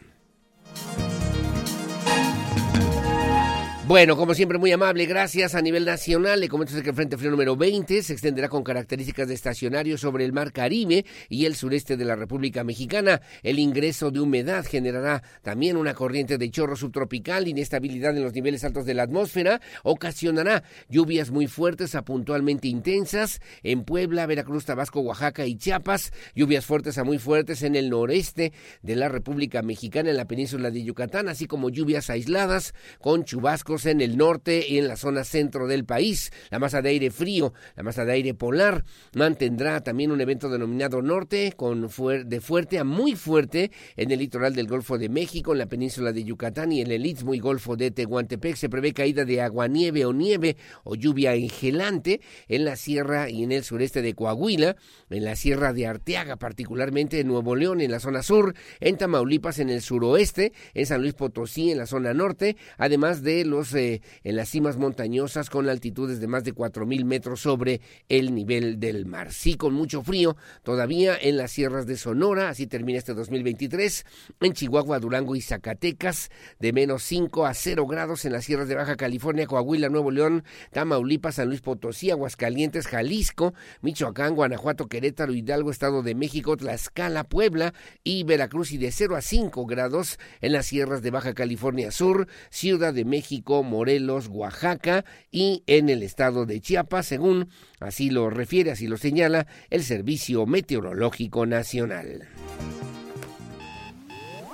[3.86, 5.56] Bueno, como siempre, muy amable, gracias.
[5.56, 9.28] A nivel nacional, le comento que el Frente Frío número 20 se extenderá con características
[9.28, 13.22] de estacionario sobre el mar Caribe y el sureste de la República Mexicana.
[13.44, 18.64] El ingreso de humedad generará también una corriente de chorro subtropical, inestabilidad en los niveles
[18.64, 25.02] altos de la atmósfera, ocasionará lluvias muy fuertes a puntualmente intensas en Puebla, Veracruz, Tabasco,
[25.02, 30.10] Oaxaca y Chiapas, lluvias fuertes a muy fuertes en el noreste de la República Mexicana,
[30.10, 34.78] en la península de Yucatán, así como lluvias aisladas con chubascos en el norte y
[34.78, 36.32] en la zona centro del país.
[36.50, 41.02] La masa de aire frío, la masa de aire polar, mantendrá también un evento denominado
[41.02, 45.60] norte, con de fuerte a muy fuerte en el litoral del Golfo de México, en
[45.60, 48.56] la península de Yucatán y en el Istmo y Golfo de Tehuantepec.
[48.56, 53.52] Se prevé caída de aguanieve o nieve o lluvia engelante en la sierra y en
[53.52, 54.76] el sureste de Coahuila,
[55.10, 59.60] en la sierra de Arteaga, particularmente en Nuevo León, en la zona sur, en Tamaulipas,
[59.60, 64.02] en el suroeste, en San Luis Potosí, en la zona norte, además de los en
[64.36, 69.32] las cimas montañosas con altitudes de más de 4.000 metros sobre el nivel del mar.
[69.32, 74.06] Sí, con mucho frío todavía en las sierras de Sonora, así termina este 2023,
[74.42, 78.76] en Chihuahua, Durango y Zacatecas, de menos 5 a 0 grados en las sierras de
[78.76, 85.72] Baja California, Coahuila, Nuevo León, Tamaulipas, San Luis Potosí, Aguascalientes, Jalisco, Michoacán, Guanajuato, Querétaro, Hidalgo,
[85.72, 87.74] Estado de México, Tlaxcala, Puebla
[88.04, 92.28] y Veracruz y de 0 a 5 grados en las sierras de Baja California Sur,
[92.50, 98.72] Ciudad de México, Morelos, Oaxaca y en el estado de Chiapas, según así lo refiere,
[98.72, 102.28] así lo señala el Servicio Meteorológico Nacional.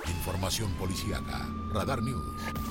[0.06, 2.69] Información policíaca, Radar News.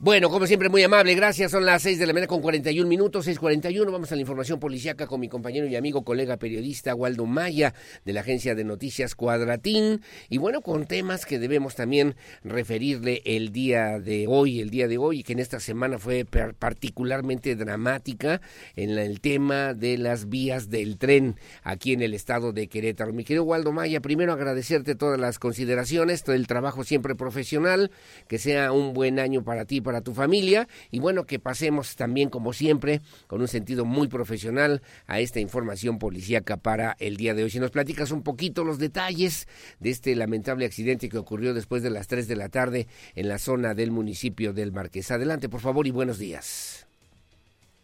[0.00, 1.52] Bueno, como siempre, muy amable, gracias.
[1.52, 3.92] Son las 6 de la mañana con 41 minutos, 6.41.
[3.92, 8.12] Vamos a la información policiaca con mi compañero y amigo, colega periodista Waldo Maya, de
[8.12, 10.02] la agencia de noticias Cuadratín.
[10.28, 14.98] Y bueno, con temas que debemos también referirle el día de hoy, el día de
[14.98, 16.26] hoy, que en esta semana fue
[16.58, 18.40] particularmente dramática
[18.74, 23.12] en el tema de las vías del tren aquí en el estado de Querétaro.
[23.12, 27.92] Mi querido Waldo Maya, primero agradecerte todas las consideraciones, todo el trabajo siempre profesional,
[28.26, 31.96] que sea un buen año para ti, para a tu familia y bueno, que pasemos
[31.96, 37.34] también como siempre con un sentido muy profesional a esta información policíaca para el día
[37.34, 37.50] de hoy.
[37.50, 39.48] Si nos platicas un poquito los detalles
[39.80, 43.38] de este lamentable accidente que ocurrió después de las 3 de la tarde en la
[43.38, 45.10] zona del municipio del Marqués.
[45.10, 46.86] Adelante, por favor, y buenos días.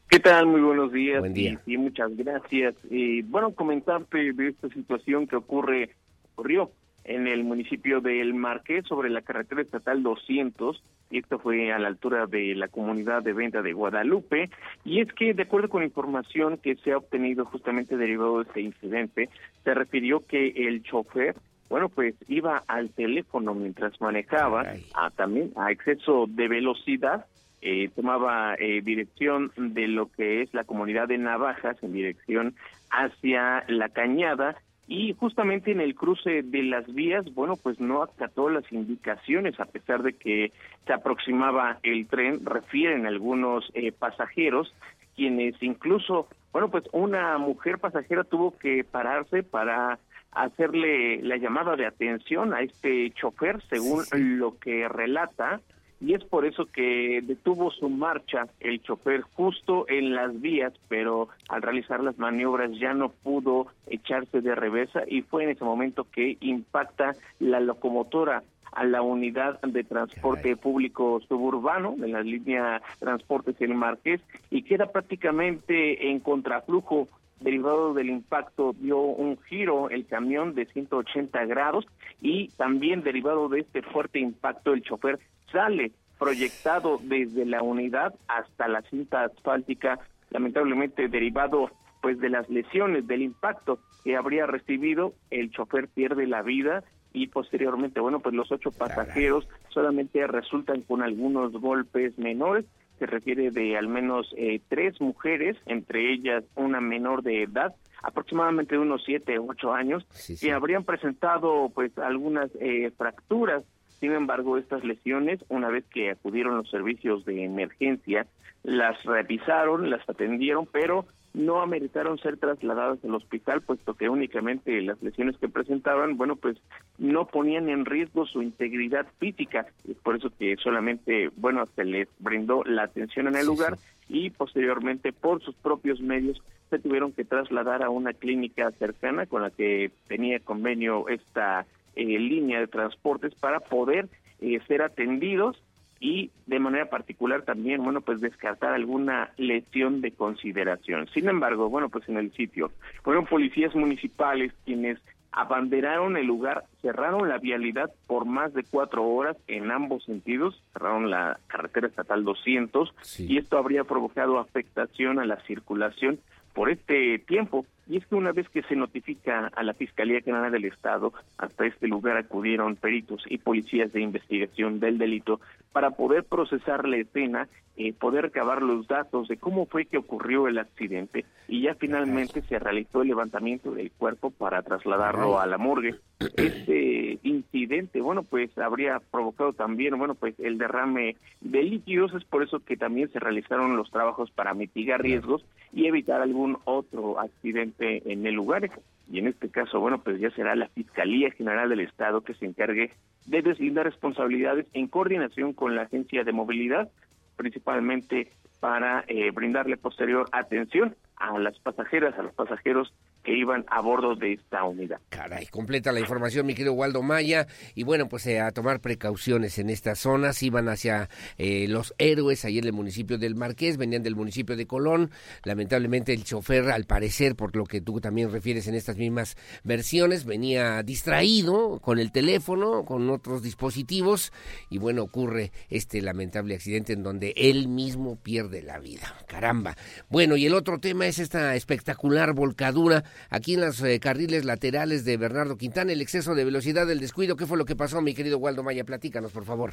[0.09, 0.47] ¿Qué tal?
[0.47, 1.21] Muy buenos días.
[1.21, 1.61] Buen día.
[1.67, 2.75] Y, muchas gracias.
[2.91, 5.91] y bueno, comentarte de esta situación que ocurre,
[6.33, 6.73] ocurrió
[7.05, 11.89] en el municipio del Marqués sobre la carretera estatal 200 y esto fue a la
[11.89, 14.49] altura de la comunidad de venta de Guadalupe,
[14.85, 18.61] y es que de acuerdo con información que se ha obtenido justamente derivado de este
[18.61, 19.29] incidente,
[19.65, 21.35] se refirió que el chofer
[21.71, 27.27] bueno, pues iba al teléfono mientras manejaba, a, también a exceso de velocidad,
[27.63, 32.57] eh, tomaba eh, dirección de lo que es la comunidad de Navajas en dirección
[32.91, 34.57] hacia la cañada
[34.91, 39.65] y justamente en el cruce de las vías, bueno, pues no acató las indicaciones a
[39.67, 40.51] pesar de que
[40.85, 44.75] se aproximaba el tren, refieren algunos eh, pasajeros,
[45.15, 50.01] quienes incluso, bueno, pues una mujer pasajera tuvo que pararse para
[50.33, 55.61] hacerle la llamada de atención a este chofer, según lo que relata
[56.01, 61.29] y es por eso que detuvo su marcha el chofer justo en las vías, pero
[61.49, 66.07] al realizar las maniobras ya no pudo echarse de reversa y fue en ese momento
[66.11, 73.57] que impacta la locomotora a la unidad de transporte público suburbano de la línea Transportes
[73.61, 77.09] El Marqués y queda prácticamente en contraflujo
[77.41, 81.87] derivado del impacto dio un giro el camión de 180 grados
[82.21, 85.19] y también derivado de este fuerte impacto el chofer
[85.51, 89.99] sale proyectado desde la unidad hasta la cinta asfáltica,
[90.31, 91.71] lamentablemente derivado
[92.03, 97.27] pues de las lesiones del impacto que habría recibido, el chofer pierde la vida y
[97.27, 102.65] posteriormente, bueno, pues los ocho pasajeros solamente resultan con algunos golpes menores.
[103.01, 108.75] Se refiere de al menos eh, tres mujeres, entre ellas una menor de edad, aproximadamente
[108.75, 110.07] de unos siete o ocho años,
[110.39, 113.65] que habrían presentado pues algunas eh, fracturas.
[114.01, 118.27] Sin embargo, estas lesiones, una vez que acudieron los servicios de emergencia,
[118.63, 125.01] las revisaron, las atendieron, pero no ameritaron ser trasladadas al hospital, puesto que únicamente las
[125.03, 126.57] lesiones que presentaban, bueno, pues
[126.99, 129.67] no ponían en riesgo su integridad física.
[129.89, 134.31] Es por eso que solamente, bueno, se les brindó la atención en el lugar y
[134.31, 139.51] posteriormente por sus propios medios se tuvieron que trasladar a una clínica cercana con la
[139.51, 144.09] que tenía convenio esta eh, línea de transportes para poder
[144.41, 145.63] eh, ser atendidos
[146.01, 151.07] y de manera particular también, bueno, pues descartar alguna lesión de consideración.
[151.13, 152.73] Sin embargo, bueno, pues en el sitio
[153.03, 154.99] fueron policías municipales quienes
[155.33, 161.11] abanderaron el lugar, cerraron la vialidad por más de cuatro horas en ambos sentidos, cerraron
[161.11, 166.19] la carretera estatal 200 y esto habría provocado afectación a la circulación
[166.53, 167.65] por este tiempo.
[167.91, 171.67] Y es que una vez que se notifica a la Fiscalía General del Estado, hasta
[171.67, 175.41] este lugar acudieron peritos y policías de investigación del delito
[175.73, 180.47] para poder procesar la escena, eh, poder recabar los datos de cómo fue que ocurrió
[180.47, 181.25] el accidente.
[181.49, 185.97] Y ya finalmente se realizó el levantamiento del cuerpo para trasladarlo a la morgue.
[186.37, 192.45] Este incidente, bueno, pues habría provocado también, bueno, pues el derrame de líquidos, es por
[192.45, 197.80] eso que también se realizaron los trabajos para mitigar riesgos y evitar algún otro accidente
[197.81, 198.71] en el lugar.
[199.11, 202.47] Y en este caso, bueno, pues ya será la Fiscalía General del Estado que se
[202.47, 202.93] encargue
[203.27, 206.91] de deslindar responsabilidades en coordinación con la Agencia de Movilidad,
[207.37, 212.93] principalmente para eh, brindarle posterior atención a las pasajeras, a los pasajeros
[213.23, 215.01] que iban a bordo de esta unidad.
[215.09, 217.47] Caray, completa la información, mi querido Waldo Maya.
[217.75, 220.43] Y bueno, pues eh, a tomar precauciones en estas zonas.
[220.43, 221.09] Iban hacia
[221.39, 225.11] eh, Los Héroes, ahí en el municipio del Marqués, venían del municipio de Colón.
[225.45, 230.25] Lamentablemente el chofer, al parecer, por lo que tú también refieres en estas mismas versiones,
[230.25, 234.33] venía distraído con el teléfono, con otros dispositivos.
[234.71, 239.15] Y bueno, ocurre este lamentable accidente en donde él mismo pierde la vida.
[239.27, 239.77] Caramba.
[240.09, 245.05] Bueno, y el otro tema es esta espectacular volcadura aquí en los eh, carriles laterales
[245.05, 247.37] de Bernardo Quintana, el exceso de velocidad, el descuido.
[247.37, 248.85] ¿Qué fue lo que pasó, mi querido Waldo Maya?
[248.85, 249.73] Platícanos, por favor.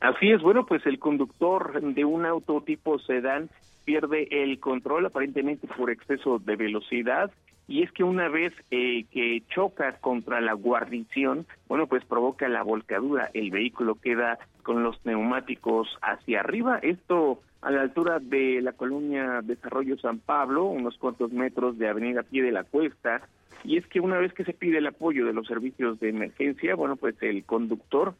[0.00, 3.48] Así es, bueno, pues el conductor de un auto tipo sedán
[3.84, 7.30] pierde el control aparentemente por exceso de velocidad
[7.66, 12.62] y es que una vez eh, que choca contra la guarnición, bueno, pues provoca la
[12.62, 18.72] volcadura, el vehículo queda con los neumáticos hacia arriba, esto a la altura de la
[18.72, 23.22] colonia Desarrollo San Pablo, unos cuantos metros de Avenida Pie de la Cuesta,
[23.64, 26.74] y es que una vez que se pide el apoyo de los servicios de emergencia,
[26.74, 28.14] bueno, pues el conductor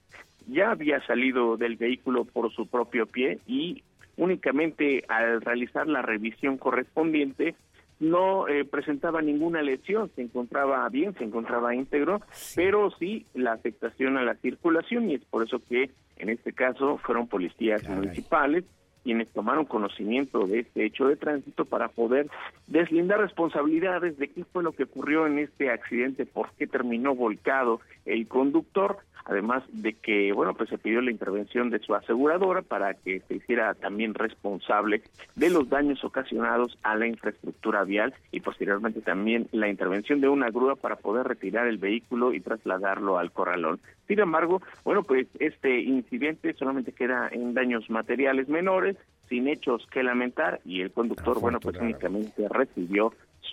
[0.47, 3.83] ya había salido del vehículo por su propio pie y
[4.17, 7.55] únicamente al realizar la revisión correspondiente
[8.01, 12.21] no eh, presentaba ninguna lesión, se encontraba bien, se encontraba íntegro,
[12.55, 16.99] pero sí la afectación a la circulación y es por eso que en este caso
[16.99, 18.65] fueron policías municipales
[19.05, 22.29] quienes tomaron conocimiento de este hecho de tránsito para poder
[22.67, 27.81] deslindar responsabilidades de qué fue lo que ocurrió en este accidente, por qué terminó volcado
[28.07, 32.95] el conductor, además de que, bueno, pues se pidió la intervención de su aseguradora para
[32.95, 35.03] que se hiciera también responsable
[35.35, 40.51] de los daños ocasionados a la infraestructura vial y posteriormente también la intervención de una
[40.51, 43.81] grúa para poder retirar el vehículo y trasladarlo al corralón.
[44.07, 48.97] Sin embargo, bueno, pues este incidente solamente queda en daños materiales menores,
[49.29, 53.13] sin hechos que lamentar y el conductor, bueno, pues únicamente recibió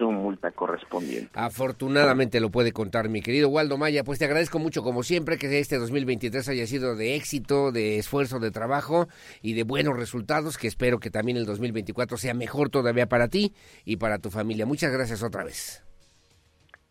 [0.10, 1.30] multa correspondiente.
[1.34, 5.60] Afortunadamente lo puede contar mi querido Waldo Maya, pues te agradezco mucho como siempre que
[5.60, 9.08] este 2023 haya sido de éxito, de esfuerzo, de trabajo
[9.41, 13.54] y de buenos resultados, que espero que también el 2024 sea mejor todavía para ti
[13.86, 14.66] y para tu familia.
[14.66, 15.84] Muchas gracias otra vez.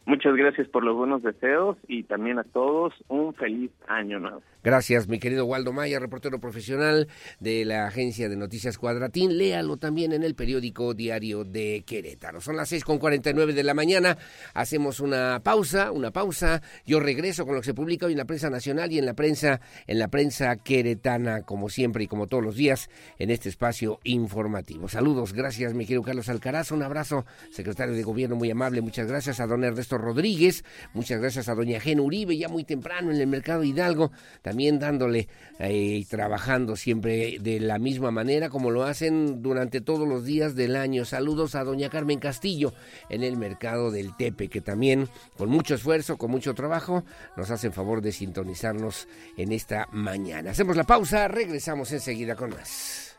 [0.07, 4.43] Muchas gracias por los buenos deseos y también a todos un feliz año nuevo.
[4.63, 9.39] Gracias, mi querido Waldo Maya, reportero profesional de la agencia de noticias Cuadratín.
[9.39, 12.43] Léalo también en el periódico diario de Querétaro.
[12.43, 14.19] Son las seis con cuarenta y nueve de la mañana.
[14.53, 16.61] Hacemos una pausa, una pausa.
[16.85, 19.15] Yo regreso con lo que se publica hoy en la prensa nacional y en la
[19.15, 23.99] prensa, en la prensa queretana, como siempre y como todos los días, en este espacio
[24.05, 24.89] informativo.
[24.89, 26.71] Saludos, gracias, mi querido Carlos Alcaraz.
[26.71, 28.83] Un abrazo, secretario de Gobierno muy amable.
[28.83, 33.11] Muchas gracias a don Ernesto Rodríguez, muchas gracias a doña Gen Uribe, ya muy temprano
[33.11, 34.13] en el mercado Hidalgo,
[34.43, 35.29] también dándole
[35.59, 40.55] eh, y trabajando siempre de la misma manera como lo hacen durante todos los días
[40.55, 41.05] del año.
[41.05, 42.73] Saludos a doña Carmen Castillo
[43.09, 47.05] en el mercado del Tepe, que también con mucho esfuerzo, con mucho trabajo,
[47.37, 50.51] nos hacen favor de sintonizarnos en esta mañana.
[50.51, 53.17] Hacemos la pausa, regresamos enseguida con más.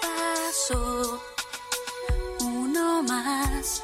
[0.00, 1.20] Paso
[2.40, 3.82] uno más.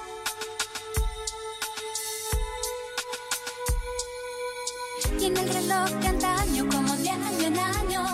[5.21, 8.07] En el reloj de antaño, como de año en año.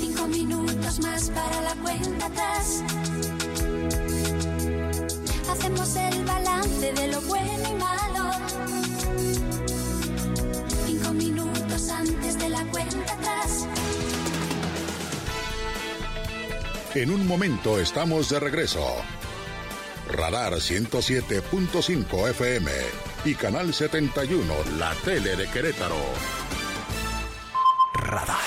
[0.00, 2.82] Cinco minutos más para la cuenta atrás.
[5.50, 8.30] Hacemos el balance de lo bueno y malo.
[10.86, 13.66] Cinco minutos antes de la cuenta atrás.
[16.94, 18.84] En un momento estamos de regreso.
[20.12, 22.70] Radar 107.5 FM
[23.24, 25.96] y Canal 71, la tele de Querétaro.
[27.94, 28.38] Radar.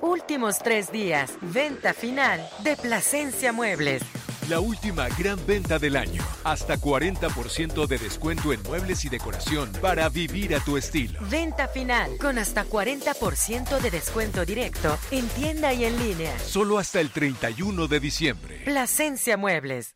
[0.00, 4.02] Últimos tres días, venta final de Plasencia Muebles.
[4.48, 6.22] La última gran venta del año.
[6.44, 11.18] Hasta 40% de descuento en muebles y decoración para vivir a tu estilo.
[11.28, 16.38] Venta final con hasta 40% de descuento directo en tienda y en línea.
[16.38, 18.62] Solo hasta el 31 de diciembre.
[18.64, 19.95] Plasencia Muebles.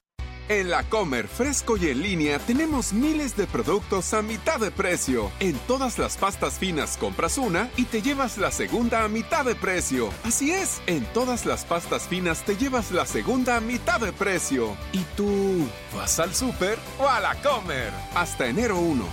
[0.50, 5.30] En la Comer Fresco y en línea tenemos miles de productos a mitad de precio.
[5.38, 9.54] En todas las pastas finas compras una y te llevas la segunda a mitad de
[9.54, 10.08] precio.
[10.24, 14.76] Así es, en todas las pastas finas te llevas la segunda a mitad de precio.
[14.92, 17.92] ¿Y tú vas al súper o a la Comer?
[18.16, 19.04] Hasta enero 1.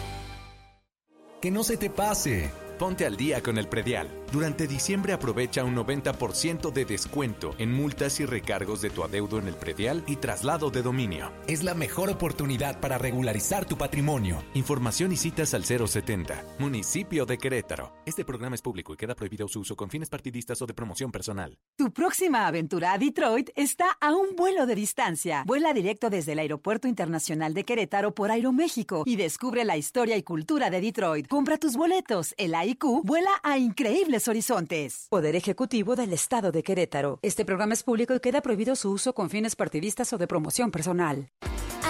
[1.39, 2.49] Que no se te pase.
[2.79, 4.09] Ponte al día con el predial.
[4.31, 9.47] Durante diciembre aprovecha un 90% de descuento en multas y recargos de tu adeudo en
[9.47, 11.31] el predial y traslado de dominio.
[11.47, 14.43] Es la mejor oportunidad para regularizar tu patrimonio.
[14.53, 17.93] Información y citas al 070, municipio de Querétaro.
[18.05, 21.09] Este programa es público y queda prohibido su uso con fines partidistas o de promoción
[21.09, 21.57] personal.
[21.77, 25.43] Tu próxima aventura a Detroit está a un vuelo de distancia.
[25.45, 30.23] Vuela directo desde el Aeropuerto Internacional de Querétaro por Aeroméxico y descubre la historia y
[30.23, 31.27] cultura de Detroit.
[31.27, 32.35] Compra tus boletos.
[32.37, 33.57] El AIQ vuela a
[34.27, 35.07] horizontes.
[35.09, 37.19] Poder Ejecutivo del Estado de Querétaro.
[37.21, 40.71] Este programa es público y queda prohibido su uso con fines partidistas o de promoción
[40.71, 41.29] personal.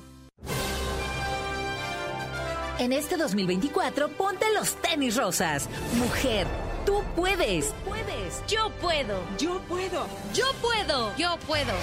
[2.79, 5.67] En este 2024, ponte los tenis rosas.
[5.95, 6.45] Mujer,
[6.85, 7.73] tú puedes.
[7.83, 8.43] Puedes.
[8.47, 9.19] Yo puedo.
[9.39, 10.05] Yo puedo.
[10.33, 11.15] Yo puedo.
[11.17, 11.73] Yo puedo.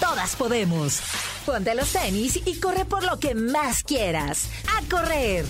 [0.00, 1.00] Todas podemos.
[1.46, 4.50] Ponte los tenis y corre por lo que más quieras.
[4.76, 5.46] ¡A correr!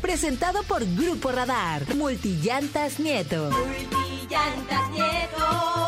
[0.00, 1.92] Presentado por Grupo Radar.
[1.96, 3.50] Multillantas Nieto.
[3.50, 5.79] Multillantas Nieto.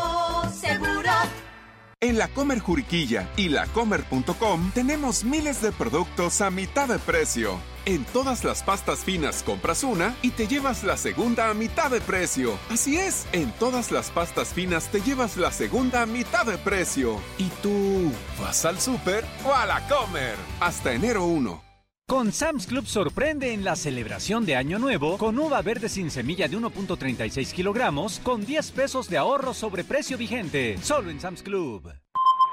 [2.03, 7.57] En la Comer Juriquilla y lacomer.com tenemos miles de productos a mitad de precio.
[7.85, 12.01] En todas las pastas finas compras una y te llevas la segunda a mitad de
[12.01, 12.59] precio.
[12.69, 17.21] Así es, en todas las pastas finas te llevas la segunda a mitad de precio.
[17.37, 20.35] ¿Y tú vas al súper o a la Comer?
[20.59, 21.62] Hasta enero 1.
[22.07, 26.49] Con Sam's Club sorprende en la celebración de Año Nuevo con uva verde sin semilla
[26.49, 30.77] de 1.36 kilogramos con 10 pesos de ahorro sobre precio vigente.
[30.81, 31.91] Solo en Sam's Club.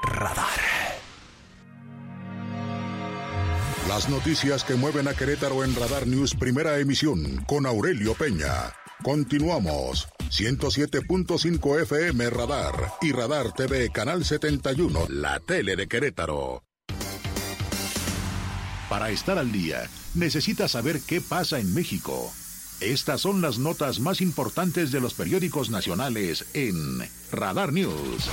[0.03, 0.47] Radar.
[3.89, 8.73] Las noticias que mueven a Querétaro en Radar News Primera Emisión con Aurelio Peña.
[9.03, 10.07] Continuamos.
[10.29, 16.63] 107.5 FM Radar y Radar TV Canal 71, la tele de Querétaro.
[18.91, 22.29] Para estar al día, necesitas saber qué pasa en México.
[22.81, 26.75] Estas son las notas más importantes de los periódicos nacionales en
[27.31, 28.29] Radar News.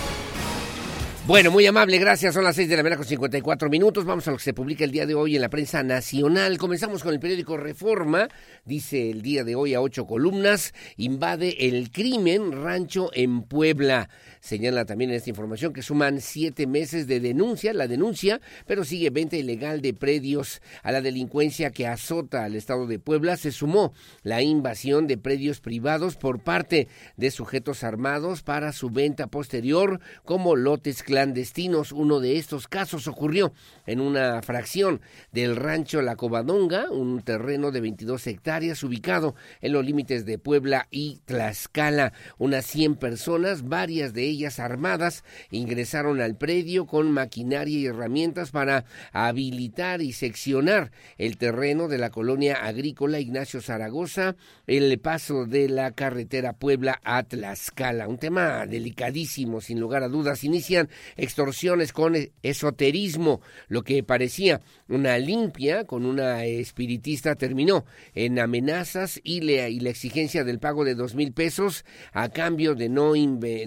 [1.28, 2.32] Bueno, muy amable, gracias.
[2.32, 4.06] Son las 6 de la mañana con 54 minutos.
[4.06, 6.56] Vamos a lo que se publica el día de hoy en la prensa nacional.
[6.56, 8.28] Comenzamos con el periódico Reforma.
[8.64, 10.72] Dice el día de hoy a ocho columnas.
[10.96, 14.08] Invade el crimen rancho en Puebla.
[14.48, 19.10] Señala también en esta información que suman siete meses de denuncia, la denuncia, pero sigue
[19.10, 23.36] venta ilegal de predios a la delincuencia que azota al estado de Puebla.
[23.36, 23.92] Se sumó
[24.22, 26.88] la invasión de predios privados por parte
[27.18, 31.92] de sujetos armados para su venta posterior como lotes clandestinos.
[31.92, 33.52] Uno de estos casos ocurrió
[33.84, 39.84] en una fracción del rancho La Covadonga, un terreno de 22 hectáreas ubicado en los
[39.84, 42.14] límites de Puebla y Tlaxcala.
[42.38, 48.84] Unas 100 personas, varias de ellas armadas, ingresaron al predio con maquinaria y herramientas para
[49.12, 54.36] habilitar y seccionar el terreno de la colonia agrícola Ignacio Zaragoza,
[54.66, 58.08] el paso de la carretera Puebla a Tlaxcala.
[58.08, 60.44] Un tema delicadísimo, sin lugar a dudas.
[60.44, 67.84] Inician extorsiones con esoterismo, lo que parecía una limpia con una espiritista terminó
[68.14, 73.14] en amenazas y, la exigencia del pago de dos mil pesos a cambio de no,
[73.14, 73.66] inve,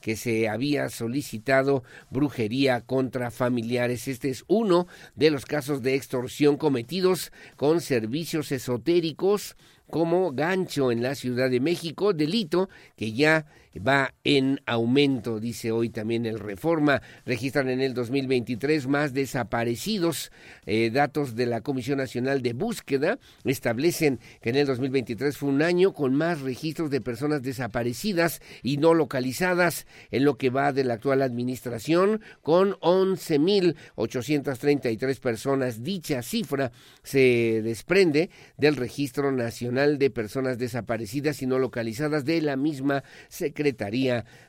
[0.00, 4.08] que se había solicitado brujería contra familiares.
[4.08, 9.56] Este es uno de los casos de extorsión cometidos con servicios esotéricos
[9.90, 13.46] como gancho en la Ciudad de México, delito que ya
[13.78, 17.02] va en aumento, dice hoy también el Reforma.
[17.24, 20.30] Registran en el 2023 más desaparecidos.
[20.66, 25.62] Eh, datos de la Comisión Nacional de Búsqueda establecen que en el 2023 fue un
[25.62, 30.84] año con más registros de personas desaparecidas y no localizadas en lo que va de
[30.84, 35.82] la actual administración, con 11.833 personas.
[35.82, 36.70] Dicha cifra
[37.02, 43.65] se desprende del Registro Nacional de Personas Desaparecidas y no localizadas de la misma Secretaría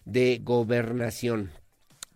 [0.05, 1.51] de Gobernación.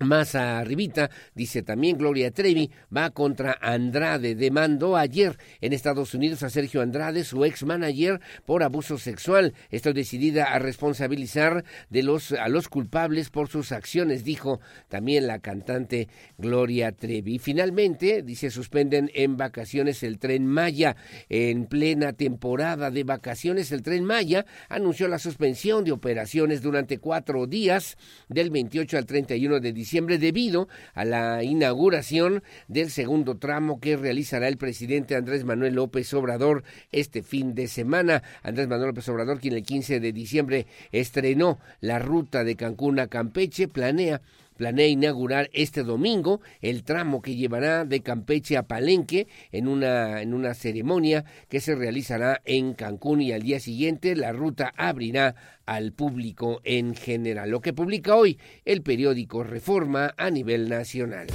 [0.02, 4.34] Más arribita, dice también Gloria Trevi, va contra Andrade.
[4.34, 9.54] Demandó ayer en Estados Unidos a Sergio Andrade, su ex manager, por abuso sexual.
[9.70, 15.38] Estoy decidida a responsabilizar de los, a los culpables por sus acciones, dijo también la
[15.38, 16.08] cantante
[16.40, 17.38] Gloria Trevi.
[17.38, 20.96] Finalmente, dice, suspenden en vacaciones el tren Maya.
[21.30, 27.46] En plena temporada de vacaciones, el tren Maya anunció la suspensión de operaciones durante cuatro
[27.46, 27.98] días,
[28.30, 34.48] del 28 al 31 de diciembre debido a la inauguración del segundo tramo que realizará
[34.48, 38.24] el presidente Andrés Manuel López Obrador este fin de semana.
[38.44, 43.08] Andrés Manuel López Obrador, quien el 15 de diciembre estrenó la ruta de Cancún a
[43.08, 44.22] Campeche, planea
[44.62, 50.36] planea inaugurar este domingo el tramo que llevará de Campeche a Palenque en una, en
[50.36, 55.34] una ceremonia que se realizará en Cancún y al día siguiente la ruta abrirá
[55.66, 57.50] al público en general.
[57.50, 61.26] Lo que publica hoy el periódico Reforma a nivel nacional.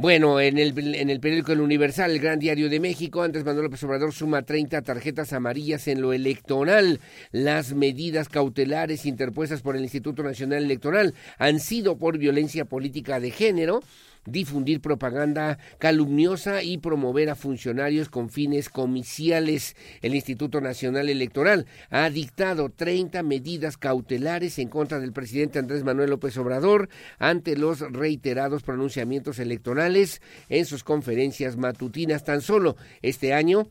[0.00, 3.64] Bueno, en el, en el periódico El Universal, el Gran Diario de México, Andrés Manuel
[3.64, 7.00] López Obrador suma 30 tarjetas amarillas en lo electoral.
[7.32, 13.32] Las medidas cautelares interpuestas por el Instituto Nacional Electoral han sido por violencia política de
[13.32, 13.80] género
[14.26, 19.76] difundir propaganda calumniosa y promover a funcionarios con fines comiciales.
[20.02, 26.10] El Instituto Nacional Electoral ha dictado 30 medidas cautelares en contra del presidente Andrés Manuel
[26.10, 26.88] López Obrador
[27.18, 32.24] ante los reiterados pronunciamientos electorales en sus conferencias matutinas.
[32.24, 33.68] Tan solo este año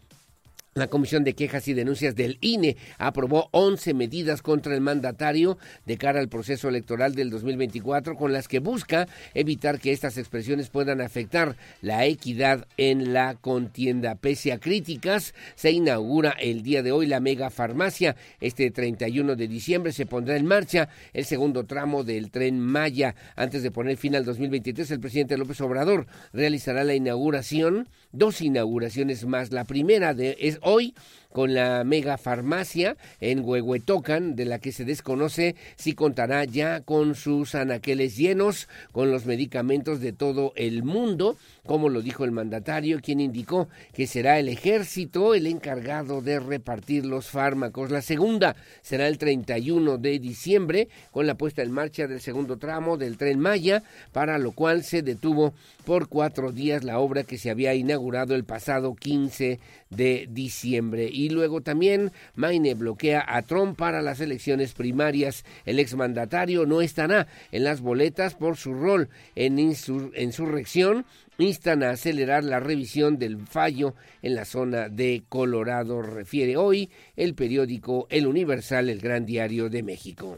[0.78, 5.98] la Comisión de Quejas y Denuncias del INE aprobó 11 medidas contra el mandatario de
[5.98, 11.02] cara al proceso electoral del 2024 con las que busca evitar que estas expresiones puedan
[11.02, 14.16] afectar la equidad en la contienda.
[14.16, 18.16] Pese a críticas, se inaugura el día de hoy la mega farmacia.
[18.40, 23.16] Este 31 de diciembre se pondrá en marcha el segundo tramo del tren Maya.
[23.36, 27.88] Antes de poner fin al 2023, el presidente López Obrador realizará la inauguración,
[28.18, 29.52] dos inauguraciones más.
[29.52, 30.94] La primera de, es hoy
[31.38, 37.14] con la mega farmacia en Huehuetocan, de la que se desconoce si contará ya con
[37.14, 43.02] sus anaqueles llenos, con los medicamentos de todo el mundo, como lo dijo el mandatario,
[43.04, 47.92] quien indicó que será el ejército el encargado de repartir los fármacos.
[47.92, 52.98] La segunda será el 31 de diciembre, con la puesta en marcha del segundo tramo
[52.98, 55.54] del tren Maya, para lo cual se detuvo
[55.86, 59.60] por cuatro días la obra que se había inaugurado el pasado 15
[59.90, 61.10] de diciembre.
[61.12, 65.46] Y luego también Maine bloquea a Trump para las elecciones primarias.
[65.66, 71.06] El exmandatario no estará en las boletas por su rol en insurrección
[71.40, 77.36] instan a acelerar la revisión del fallo en la zona de Colorado, refiere hoy el
[77.36, 80.38] periódico El Universal, el Gran Diario de México.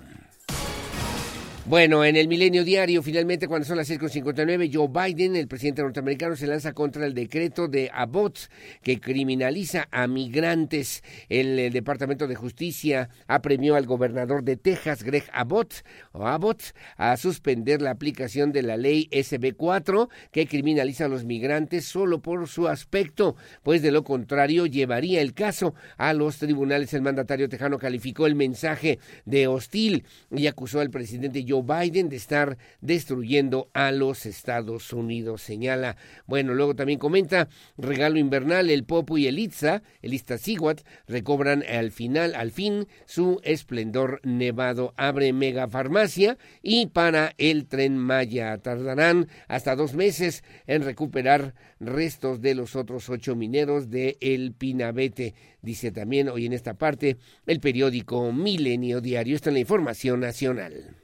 [1.70, 6.36] Bueno, en el Milenio Diario, finalmente, cuando son las 6.59, Joe Biden, el presidente norteamericano,
[6.36, 8.50] se lanza contra el decreto de Abbott
[8.82, 11.04] que criminaliza a migrantes.
[11.30, 17.84] El, Departamento de Justicia apremió al gobernador de Texas, Greg Abbott, o Abbott, a suspender
[17.84, 23.36] la aplicación de la ley SB4 que criminaliza a los migrantes solo por su aspecto,
[23.62, 26.96] pues de lo contrario llevaría el caso a los tribunales.
[26.96, 30.04] El mandatario tejano calificó el mensaje de hostil
[30.36, 35.98] y acusó al presidente Joe Biden de estar destruyendo a los Estados Unidos, señala.
[36.26, 41.92] Bueno, luego también comenta, regalo invernal, el Popo y el Itza, el Iztaccíhuatl, recobran al
[41.92, 44.94] final, al fin, su esplendor nevado.
[44.98, 48.58] Abre mega farmacia y para el tren Maya.
[48.58, 55.34] Tardarán hasta dos meses en recuperar restos de los otros ocho mineros de El Pinabete.
[55.62, 59.36] Dice también hoy en esta parte el periódico Milenio Diario.
[59.36, 60.96] Está en la información nacional.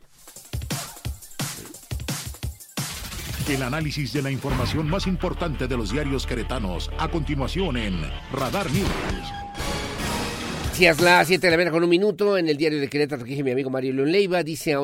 [3.47, 8.01] El análisis de la información más importante de los diarios queretanos, a continuación en
[8.33, 8.89] Radar News.
[10.77, 13.41] Gracias, las 7 de la mañana con un minuto en el diario de Querétaro que
[13.43, 14.81] mi amigo Mario León Leiva dice a,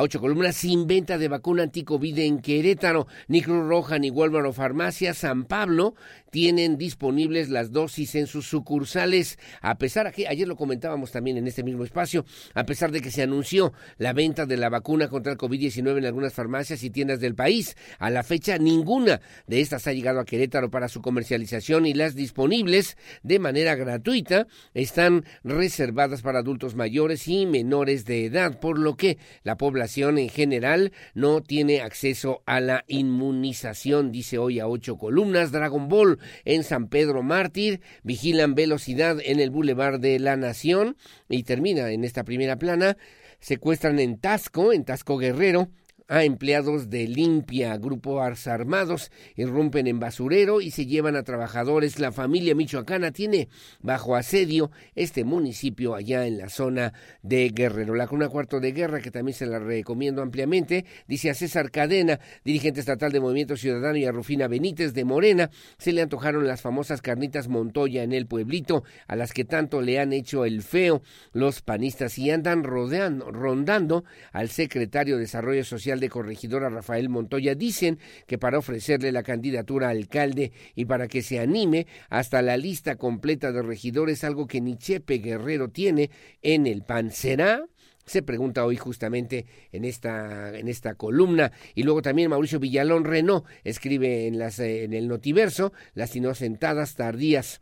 [0.00, 4.52] ocho columnas sin venta de vacuna anticovid en Querétaro, ni Cruz Roja ni Walmart o
[4.52, 5.96] Farmacia San Pablo
[6.32, 11.36] tienen disponibles las dosis en sus sucursales, a pesar de que ayer lo comentábamos también
[11.36, 12.24] en este mismo espacio,
[12.54, 16.06] a pesar de que se anunció la venta de la vacuna contra el COVID-19 en
[16.06, 17.76] algunas farmacias y tiendas del país.
[17.98, 22.14] A la fecha, ninguna de estas ha llegado a Querétaro para su comercialización y las
[22.14, 28.96] disponibles de manera gratuita están reservadas para adultos mayores y menores de edad, por lo
[28.96, 34.96] que la población en general no tiene acceso a la inmunización, dice hoy a ocho
[34.96, 35.52] columnas.
[35.52, 40.96] Dragon Ball en San Pedro Mártir, vigilan velocidad en el Boulevard de la Nación
[41.28, 42.96] y termina en esta primera plana.
[43.40, 45.68] Secuestran en Tasco, en Tasco Guerrero,
[46.08, 51.98] a empleados de Limpia, grupos armados, irrumpen en basurero y se llevan a trabajadores.
[51.98, 53.48] La familia michoacana tiene
[53.80, 56.92] bajo asedio este municipio allá en la zona
[57.22, 57.94] de Guerrero.
[57.94, 62.20] La Cuna Cuarto de Guerra, que también se la recomiendo ampliamente, dice a César Cadena,
[62.44, 66.60] dirigente estatal de Movimiento Ciudadano, y a Rufina Benítez de Morena, se le antojaron las
[66.60, 71.02] famosas carnitas Montoya en el pueblito, a las que tanto le han hecho el feo
[71.32, 77.54] los panistas y andan rodeando, rondando al secretario de Desarrollo Social de corregidora Rafael Montoya
[77.54, 82.56] dicen que para ofrecerle la candidatura a alcalde y para que se anime hasta la
[82.56, 86.10] lista completa de regidores, algo que ni Chepe Guerrero tiene
[86.42, 87.10] en el PAN.
[87.10, 87.64] ¿Será?
[88.04, 93.46] se pregunta hoy justamente en esta en esta columna y luego también Mauricio Villalón Renault
[93.64, 97.60] escribe en las en el Notiverso las inocentadas tardías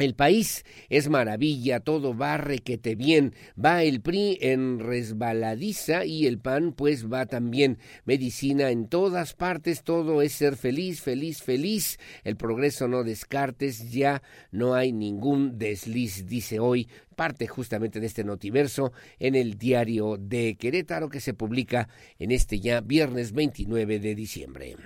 [0.00, 3.34] el país es maravilla, todo va requete bien.
[3.62, 7.78] Va el PRI en resbaladiza y el PAN pues va también.
[8.04, 11.98] Medicina en todas partes, todo es ser feliz, feliz, feliz.
[12.24, 18.24] El progreso no descartes, ya no hay ningún desliz, dice hoy parte justamente de este
[18.24, 21.86] notiverso en el diario de Querétaro que se publica
[22.18, 24.76] en este ya viernes 29 de diciembre.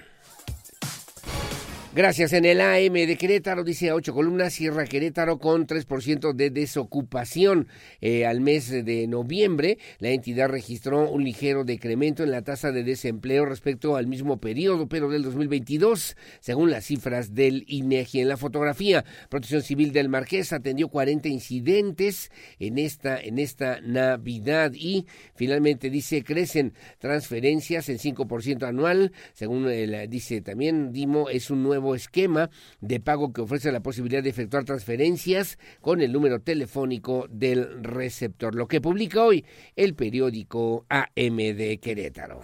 [1.97, 2.33] Gracias.
[2.33, 7.69] En el AM de Querétaro, dice a ocho columnas, cierra Querétaro con 3% de desocupación.
[8.01, 12.83] Eh, al mes de noviembre, la entidad registró un ligero decremento en la tasa de
[12.83, 18.23] desempleo respecto al mismo periodo, pero del 2022, según las cifras del INEGI.
[18.23, 24.73] En la fotografía, Protección Civil del Marqués atendió 40 incidentes en esta, en esta Navidad
[24.75, 31.63] y finalmente dice crecen transferencias en 5% anual, según el, dice también Dimo, es un
[31.63, 37.27] nuevo esquema de pago que ofrece la posibilidad de efectuar transferencias con el número telefónico
[37.29, 42.43] del receptor, lo que publica hoy el periódico AM de Querétaro.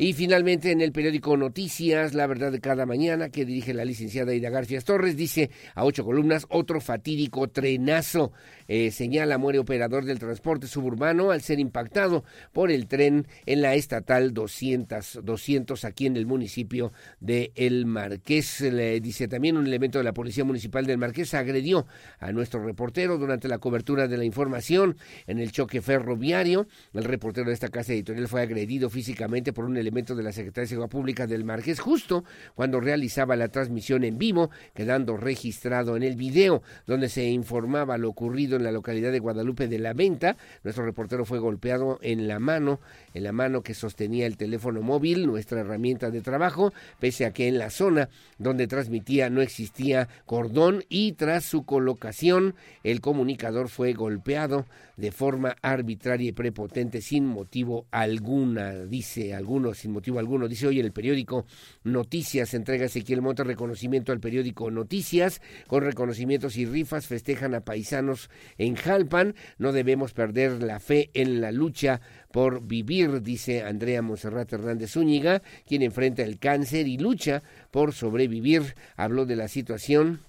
[0.00, 4.32] Y finalmente en el periódico Noticias, La Verdad de cada mañana, que dirige la licenciada
[4.32, 8.32] Ida García Torres, dice a ocho columnas, otro fatídico trenazo
[8.72, 13.74] eh, señala muere operador del transporte suburbano al ser impactado por el tren en la
[13.74, 18.60] estatal 200, 200 aquí en el municipio de El Marqués.
[18.60, 21.88] Le dice también un elemento de la Policía Municipal del Marqués agredió
[22.20, 24.96] a nuestro reportero durante la cobertura de la información
[25.26, 26.68] en el choque ferroviario.
[26.94, 30.66] El reportero de esta casa editorial fue agredido físicamente por un elemento de la Secretaría
[30.66, 32.22] de Seguridad Pública del Marqués justo
[32.54, 38.10] cuando realizaba la transmisión en vivo, quedando registrado en el video donde se informaba lo
[38.10, 40.36] ocurrido en la localidad de Guadalupe de la Venta.
[40.62, 42.78] Nuestro reportero fue golpeado en la mano,
[43.14, 47.48] en la mano que sostenía el teléfono móvil, nuestra herramienta de trabajo, pese a que
[47.48, 48.08] en la zona
[48.38, 52.54] donde transmitía no existía cordón y tras su colocación
[52.84, 54.66] el comunicador fue golpeado
[55.00, 60.46] de forma arbitraria y prepotente sin motivo alguna, dice alguno, sin motivo alguno.
[60.46, 61.46] Dice hoy el periódico
[61.84, 68.28] Noticias, entrega Ezequiel Monte reconocimiento al periódico Noticias, con reconocimientos y rifas festejan a paisanos
[68.58, 69.34] en Jalpan.
[69.58, 72.00] No debemos perder la fe en la lucha
[72.32, 78.74] por vivir, dice Andrea Monserrat Hernández Zúñiga, quien enfrenta el cáncer y lucha por sobrevivir.
[78.96, 80.20] Habló de la situación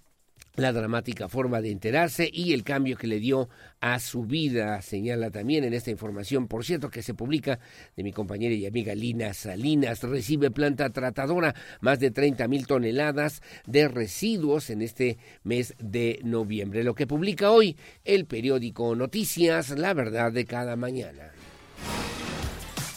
[0.56, 3.50] la dramática forma de enterarse y el cambio que le dio
[3.80, 7.60] a su vida, señala también en esta información, por cierto, que se publica
[7.96, 10.04] de mi compañera y amiga Lina Salinas.
[10.04, 16.84] Recibe planta tratadora más de 30 mil toneladas de residuos en este mes de noviembre.
[16.84, 21.32] Lo que publica hoy el periódico Noticias, la verdad de cada mañana.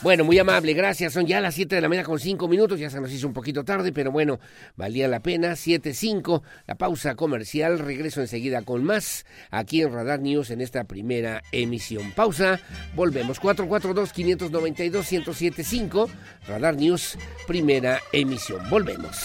[0.04, 1.14] Bueno, muy amable, gracias.
[1.14, 3.32] Son ya las 7 de la mañana con 5 minutos, ya se nos hizo un
[3.32, 4.38] poquito tarde, pero bueno,
[4.76, 5.52] valía la pena.
[5.52, 11.42] 7.5, la pausa comercial, regreso enseguida con más aquí en Radar News en esta primera
[11.52, 12.12] emisión.
[12.12, 12.60] Pausa,
[12.94, 13.40] volvemos.
[13.40, 16.10] 442-592-1075,
[16.48, 18.60] Radar News, primera emisión.
[18.68, 19.16] Volvemos.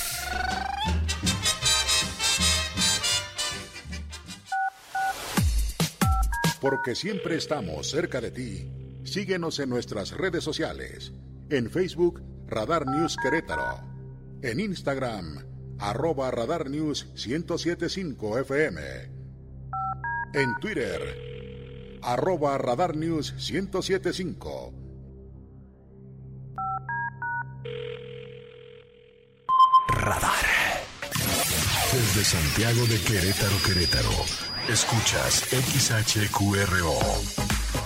[6.62, 8.79] Porque siempre estamos cerca de ti.
[9.10, 11.12] Síguenos en nuestras redes sociales.
[11.49, 13.82] En Facebook, Radar News Querétaro.
[14.43, 15.47] En Instagram,
[15.80, 18.80] arroba Radar News 1075 FM.
[20.36, 24.74] En Twitter, arroba Radar News 1075.
[29.88, 30.45] Radar.
[31.91, 34.12] Desde Santiago de Querétaro, Querétaro.
[34.68, 37.59] Escuchas XHQRO.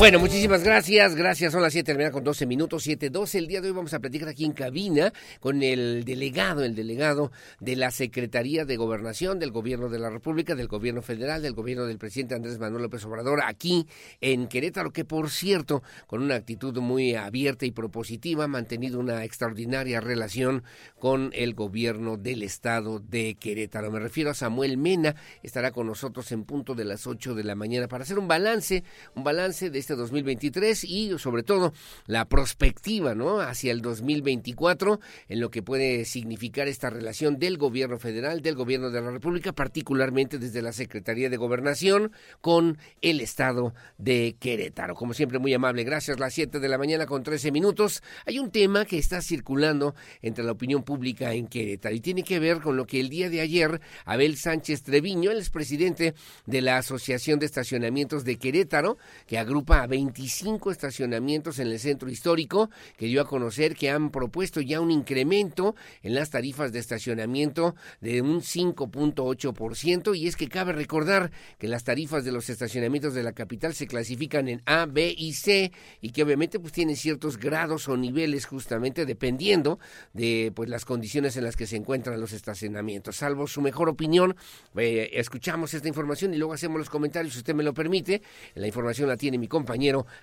[0.00, 1.14] Bueno, muchísimas gracias.
[1.14, 1.52] Gracias.
[1.52, 3.34] Son las 7 de la mañana con 12 minutos, 7.12.
[3.34, 7.30] El día de hoy vamos a platicar aquí en cabina con el delegado, el delegado
[7.60, 11.84] de la Secretaría de Gobernación del Gobierno de la República, del Gobierno Federal, del Gobierno
[11.84, 13.86] del presidente Andrés Manuel López Obrador, aquí
[14.22, 19.22] en Querétaro, que por cierto, con una actitud muy abierta y propositiva, ha mantenido una
[19.24, 20.64] extraordinaria relación
[20.98, 23.90] con el gobierno del estado de Querétaro.
[23.90, 27.54] Me refiero a Samuel Mena, estará con nosotros en punto de las 8 de la
[27.54, 28.82] mañana para hacer un balance,
[29.14, 31.72] un balance de este 2023 y sobre todo
[32.06, 33.10] la prospectiva.
[33.10, 38.90] Hacia el 2024 en lo que puede significar esta relación del gobierno federal, del gobierno
[38.90, 44.94] de la República, particularmente desde la Secretaría de Gobernación con el estado de Querétaro.
[44.94, 45.84] Como siempre, muy amable.
[45.84, 46.20] Gracias.
[46.20, 48.02] Las 7 de la mañana con 13 minutos.
[48.26, 52.38] Hay un tema que está circulando entre la opinión pública en Querétaro y tiene que
[52.38, 56.14] ver con lo que el día de ayer Abel Sánchez Treviño, el expresidente
[56.46, 62.10] de la Asociación de Estacionamientos de Querétaro, que agrupa a 25 estacionamientos en el centro
[62.10, 66.78] histórico, que dio a conocer que han propuesto ya un incremento en las tarifas de
[66.78, 73.14] estacionamiento de un 5.8% y es que cabe recordar que las tarifas de los estacionamientos
[73.14, 76.96] de la capital se clasifican en A, B y C y que obviamente pues tienen
[76.96, 79.78] ciertos grados o niveles justamente dependiendo
[80.12, 83.16] de pues las condiciones en las que se encuentran los estacionamientos.
[83.16, 84.36] Salvo su mejor opinión,
[84.76, 88.22] eh, escuchamos esta información y luego hacemos los comentarios si usted me lo permite.
[88.54, 89.69] La información la tiene mi compañero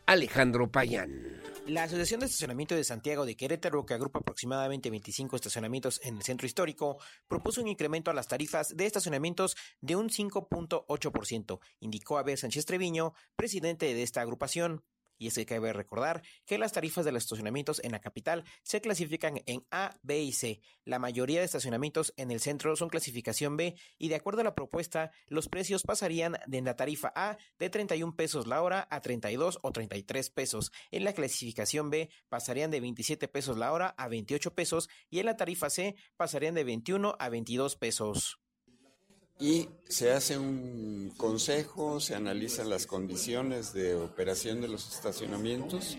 [0.05, 1.41] Alejandro Payán.
[1.67, 6.23] La Asociación de Estacionamiento de Santiago de Querétaro, que agrupa aproximadamente 25 estacionamientos en el
[6.23, 12.37] centro histórico, propuso un incremento a las tarifas de estacionamientos de un 5.8%, indicó Abel
[12.37, 14.83] Sánchez Treviño, presidente de esta agrupación.
[15.17, 18.81] Y es que cabe recordar que las tarifas de los estacionamientos en la capital se
[18.81, 20.61] clasifican en A, B y C.
[20.85, 24.55] La mayoría de estacionamientos en el centro son clasificación B y de acuerdo a la
[24.55, 29.59] propuesta, los precios pasarían de la tarifa A de 31 pesos la hora a 32
[29.61, 30.71] o 33 pesos.
[30.91, 35.25] En la clasificación B pasarían de 27 pesos la hora a 28 pesos y en
[35.25, 38.39] la tarifa C pasarían de 21 a 22 pesos
[39.39, 45.97] y se hace un consejo, se analizan las condiciones de operación de los estacionamientos,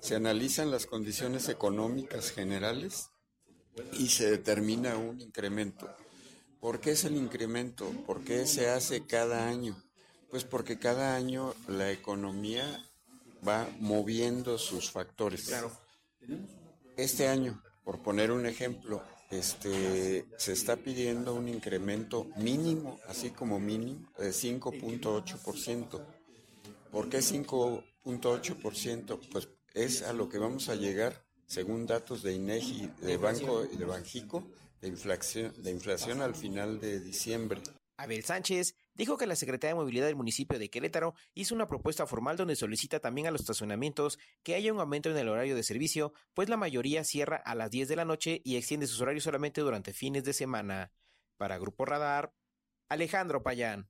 [0.00, 3.10] se analizan las condiciones económicas generales
[3.92, 5.88] y se determina un incremento.
[6.60, 7.90] ¿Por qué es el incremento?
[8.06, 9.80] ¿Por qué se hace cada año?
[10.30, 12.84] Pues porque cada año la economía
[13.46, 15.44] va moviendo sus factores.
[15.44, 15.70] Claro.
[16.96, 23.60] Este año, por poner un ejemplo, este, se está pidiendo un incremento mínimo, así como
[23.60, 26.00] mínimo, de 5.8%.
[26.90, 29.20] ¿Por qué 5.8%?
[29.30, 33.76] Pues es a lo que vamos a llegar, según datos de INEGI, de Banco y
[33.76, 34.44] de Banjico,
[34.80, 37.60] de inflación, de inflación al final de diciembre.
[37.96, 42.06] Abel Sánchez dijo que la Secretaría de Movilidad del municipio de Querétaro hizo una propuesta
[42.06, 45.62] formal donde solicita también a los estacionamientos que haya un aumento en el horario de
[45.62, 49.24] servicio, pues la mayoría cierra a las 10 de la noche y extiende sus horarios
[49.24, 50.92] solamente durante fines de semana.
[51.38, 52.34] Para Grupo Radar,
[52.88, 53.88] Alejandro Payán.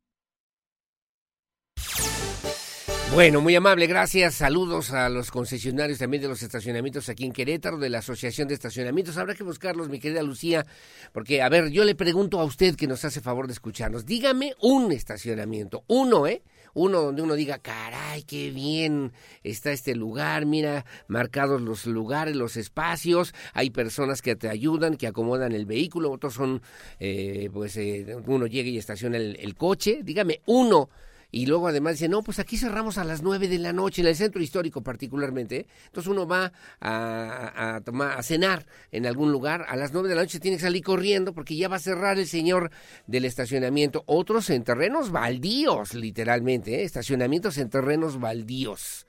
[3.15, 4.35] Bueno, muy amable, gracias.
[4.35, 8.55] Saludos a los concesionarios también de los estacionamientos aquí en Querétaro, de la Asociación de
[8.55, 9.17] Estacionamientos.
[9.17, 10.65] Habrá que buscarlos, mi querida Lucía,
[11.13, 14.53] porque, a ver, yo le pregunto a usted que nos hace favor de escucharnos, dígame
[14.61, 16.43] un estacionamiento, uno, ¿eh?
[16.75, 22.57] Uno donde uno diga, caray, qué bien está este lugar, mira, marcados los lugares, los
[22.57, 26.63] espacios, hay personas que te ayudan, que acomodan el vehículo, otros son,
[27.01, 30.03] eh, pues, eh, uno llega y estaciona el, el coche.
[30.05, 30.89] Dígame uno
[31.31, 34.09] y luego además dice, no, pues aquí cerramos a las nueve de la noche, en
[34.09, 35.67] el centro histórico particularmente.
[35.87, 40.15] Entonces uno va a, a, tomar, a cenar en algún lugar, a las nueve de
[40.15, 42.71] la noche tiene que salir corriendo porque ya va a cerrar el señor
[43.07, 44.05] del estacionamiento.
[44.07, 46.85] Otros en terrenos baldíos, literalmente, ¿eh?
[46.85, 49.08] estacionamientos en terrenos baldíos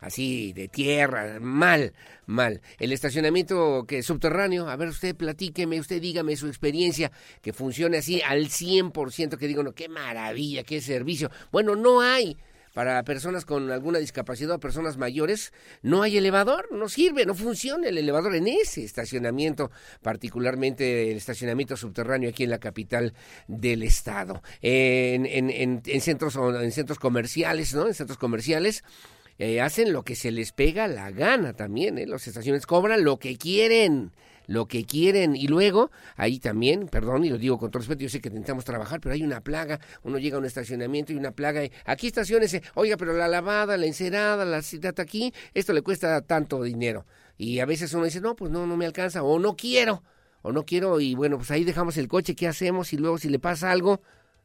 [0.00, 1.92] así de tierra, mal,
[2.26, 2.60] mal.
[2.78, 7.10] El estacionamiento que subterráneo, a ver usted platíqueme, usted dígame su experiencia
[7.42, 11.30] que funcione así al 100%, que digo, no, qué maravilla, qué servicio.
[11.50, 12.36] Bueno, no hay
[12.78, 17.88] para personas con alguna discapacidad o personas mayores, no hay elevador, no sirve, no funciona
[17.88, 23.14] el elevador en ese estacionamiento, particularmente el estacionamiento subterráneo aquí en la capital
[23.48, 24.42] del estado.
[24.62, 27.88] En, en, en, en centros en centros comerciales, ¿no?
[27.88, 28.84] En centros comerciales
[29.38, 32.06] eh, hacen lo que se les pega la gana también, ¿eh?
[32.06, 34.12] Las estaciones cobran lo que quieren,
[34.48, 35.36] lo que quieren.
[35.36, 38.64] Y luego, ahí también, perdón, y lo digo con todo respeto, yo sé que intentamos
[38.64, 42.60] trabajar, pero hay una plaga, uno llega a un estacionamiento y una plaga, aquí estaciones,
[42.74, 47.06] oiga, pero la lavada, la encerada, la citata aquí, esto le cuesta tanto dinero.
[47.36, 50.02] Y a veces uno dice, no, pues no, no me alcanza, o no quiero,
[50.42, 52.92] o no quiero, y bueno, pues ahí dejamos el coche, ¿qué hacemos?
[52.92, 54.00] Y luego si le pasa algo,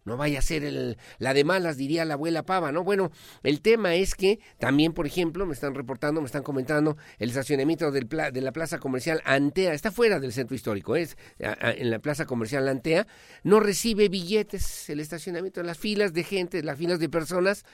[0.06, 2.84] no vaya a ser el, la de malas, diría la abuela Pava, ¿no?
[2.84, 3.12] Bueno,
[3.43, 7.91] el tema es que también, por ejemplo, me están reportando, me están comentando, el estacionamiento
[7.91, 12.26] del de la plaza comercial Antea, está fuera del centro histórico, es en la plaza
[12.26, 13.08] comercial Antea,
[13.43, 17.66] no recibe billetes el estacionamiento, las filas de gente, las filas de personas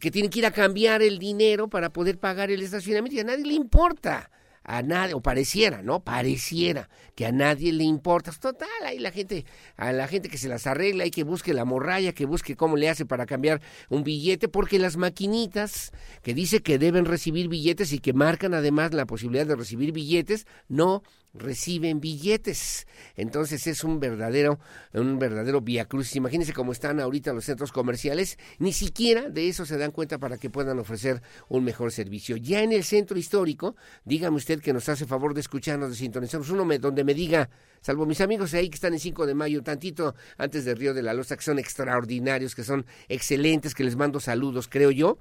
[0.00, 3.24] que tienen que ir a cambiar el dinero para poder pagar el estacionamiento y a
[3.24, 4.30] nadie le importa
[4.68, 6.00] a nadie, o pareciera, ¿no?
[6.00, 8.30] Pareciera que a nadie le importa.
[8.32, 9.46] Total, ahí la gente,
[9.78, 12.76] a la gente que se las arregla y que busque la morralla, que busque cómo
[12.76, 15.90] le hace para cambiar un billete, porque las maquinitas
[16.22, 20.46] que dice que deben recibir billetes y que marcan además la posibilidad de recibir billetes,
[20.68, 21.02] no
[21.34, 22.86] reciben billetes.
[23.16, 24.58] Entonces es un verdadero,
[24.92, 26.14] un verdadero vía cruz.
[26.16, 30.38] Imagínense cómo están ahorita los centros comerciales, ni siquiera de eso se dan cuenta para
[30.38, 32.36] que puedan ofrecer un mejor servicio.
[32.36, 36.50] Ya en el centro histórico, dígame usted que nos hace favor de escucharnos, de sintonizarnos,
[36.50, 37.48] uno me, donde me diga,
[37.80, 41.02] salvo mis amigos ahí que están en 5 de mayo, tantito antes del Río de
[41.02, 45.18] la Loza, que son extraordinarios, que son excelentes, que les mando saludos, creo yo.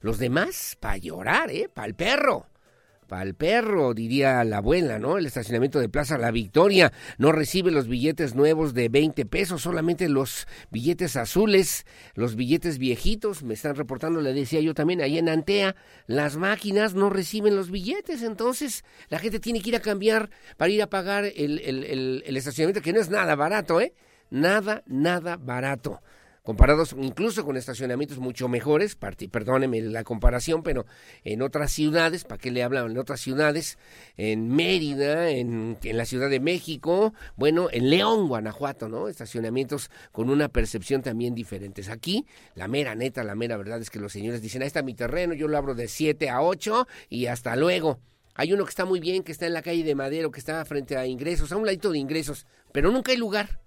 [0.00, 1.70] Los demás, para llorar, ¿eh?
[1.72, 2.46] Para el perro
[3.06, 5.18] para el perro, diría la abuela, ¿no?
[5.18, 10.08] El estacionamiento de Plaza La Victoria no recibe los billetes nuevos de 20 pesos, solamente
[10.08, 15.28] los billetes azules, los billetes viejitos, me están reportando, le decía yo también, ahí en
[15.28, 15.76] Antea,
[16.06, 20.70] las máquinas no reciben los billetes, entonces la gente tiene que ir a cambiar para
[20.70, 23.94] ir a pagar el, el, el, el estacionamiento, que no es nada barato, ¿eh?
[24.30, 26.00] Nada, nada barato
[26.46, 30.86] comparados incluso con estacionamientos mucho mejores, perdóneme la comparación, pero
[31.24, 32.88] en otras ciudades, ¿para qué le hablan?
[32.92, 33.78] En otras ciudades,
[34.16, 39.08] en Mérida, en, la Ciudad de México, bueno, en León, Guanajuato, ¿no?
[39.08, 41.82] Estacionamientos con una percepción también diferente.
[41.90, 42.24] Aquí,
[42.54, 45.34] la mera neta, la mera verdad es que los señores dicen, ahí está mi terreno,
[45.34, 47.98] yo lo abro de 7 a 8 y hasta luego.
[48.36, 50.64] Hay uno que está muy bien, que está en la calle de Madero, que está
[50.64, 53.58] frente a ingresos, a un ladito de ingresos, pero nunca hay lugar,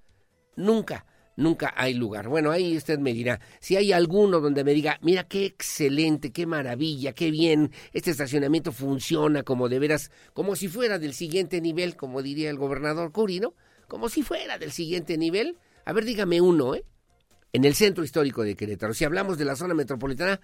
[0.55, 1.05] nunca
[1.39, 2.27] nunca hay lugar.
[2.27, 6.45] Bueno, ahí usted me dirá, si hay alguno donde me diga, mira qué excelente, qué
[6.45, 11.95] maravilla, qué bien, este estacionamiento funciona como de veras, como si fuera del siguiente nivel,
[11.95, 13.53] como diría el gobernador Curi, ¿no?
[13.87, 15.57] Como si fuera del siguiente nivel.
[15.85, 16.85] A ver, dígame uno, ¿eh?
[17.51, 18.93] En el centro histórico de Querétaro.
[18.93, 20.39] Si hablamos de la zona metropolitana,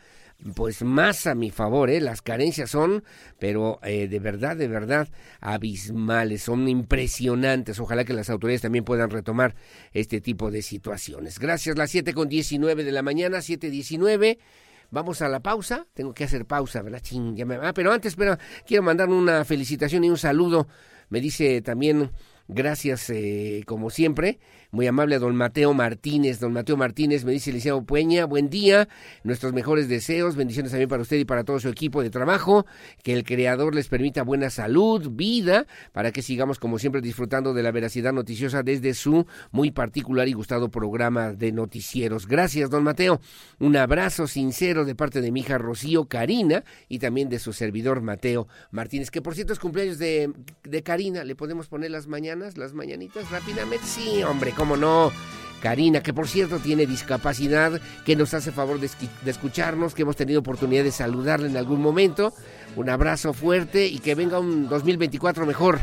[0.55, 2.01] pues más a mi favor, ¿eh?
[2.01, 3.03] las carencias son,
[3.39, 5.07] pero eh, de verdad, de verdad,
[5.39, 7.79] abismales, son impresionantes.
[7.79, 9.55] Ojalá que las autoridades también puedan retomar
[9.93, 11.39] este tipo de situaciones.
[11.39, 14.37] Gracias, las siete con 19 de la mañana, 7.19.
[14.91, 15.87] Vamos a la pausa.
[15.93, 17.01] Tengo que hacer pausa, ¿verdad?
[17.01, 17.55] Ching, me...
[17.55, 20.67] Ah, pero antes, pero quiero mandar una felicitación y un saludo.
[21.09, 22.11] Me dice también,
[22.47, 24.39] gracias eh, como siempre,
[24.71, 26.39] muy amable a don Mateo Martínez.
[26.39, 28.89] Don Mateo Martínez me dice, Liceo Pueña, buen día,
[29.23, 32.65] nuestros mejores deseos, bendiciones también para usted y para todo su equipo de trabajo,
[33.01, 37.63] que el Creador les permita buena salud, vida, para que sigamos como siempre disfrutando de
[37.63, 42.27] la veracidad noticiosa desde su muy particular y gustado programa de noticieros.
[42.27, 43.21] Gracias, don Mateo.
[43.59, 48.01] Un abrazo sincero de parte de mi hija Rocío Karina y también de su servidor
[48.01, 50.33] Mateo Martínez, que por cierto es cumpleaños de,
[50.63, 51.23] de Karina.
[51.23, 53.85] ¿Le podemos poner las mañanas, las mañanitas rápidamente?
[53.85, 55.11] Sí, hombre, cómo no.
[55.61, 58.89] Karina, que por cierto tiene discapacidad, que nos hace favor de,
[59.23, 62.33] de, escucharnos, que hemos tenido oportunidad de saludarle en algún momento.
[62.75, 65.79] Un abrazo fuerte y que venga un 2024 mejor.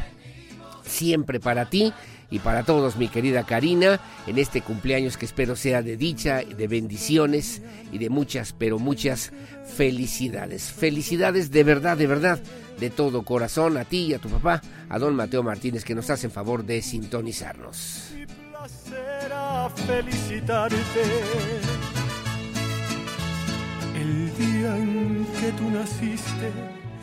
[0.84, 1.92] Siempre para ti
[2.32, 6.66] y para todos, mi querida Karina, en este cumpleaños que espero sea de dicha, de
[6.66, 7.62] bendiciones
[7.92, 9.30] y de muchas, pero muchas
[9.76, 10.64] felicidades.
[10.64, 12.40] Felicidades de verdad, de verdad,
[12.80, 16.10] de todo corazón a ti y a tu papá, a don Mateo Martínez, que nos
[16.10, 18.12] hacen favor de sintonizarnos
[18.68, 21.02] será felicitarte
[23.94, 26.52] el día en que tú naciste.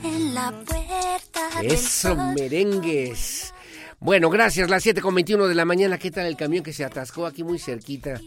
[0.04, 1.62] En la puerta.
[1.62, 3.54] Eso, merengues.
[4.02, 4.70] Bueno, gracias.
[4.70, 5.98] Las 7 con 21 de la mañana.
[5.98, 8.22] ¿Qué tal el camión que se atascó aquí muy cerquita?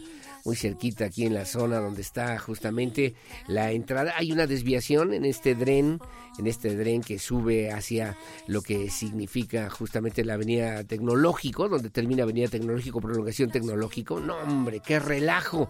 [0.45, 3.15] Muy cerquita aquí en la zona donde está justamente
[3.47, 4.13] la entrada.
[4.15, 5.99] Hay una desviación en este dren
[6.37, 8.15] en este dren que sube hacia
[8.45, 14.19] lo que significa justamente la avenida Tecnológico, donde termina avenida Tecnológico, prolongación Tecnológico.
[14.19, 15.69] No, hombre, qué relajo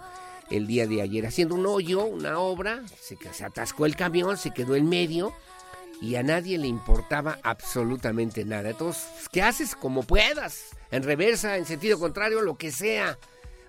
[0.50, 4.52] el día de ayer, haciendo un hoyo, una obra, se, se atascó el camión, se
[4.52, 5.34] quedó en medio
[6.02, 8.72] y a nadie le importaba absolutamente nada.
[8.72, 9.76] Entonces, ¿qué haces?
[9.76, 13.18] Como puedas, en reversa, en sentido contrario, lo que sea.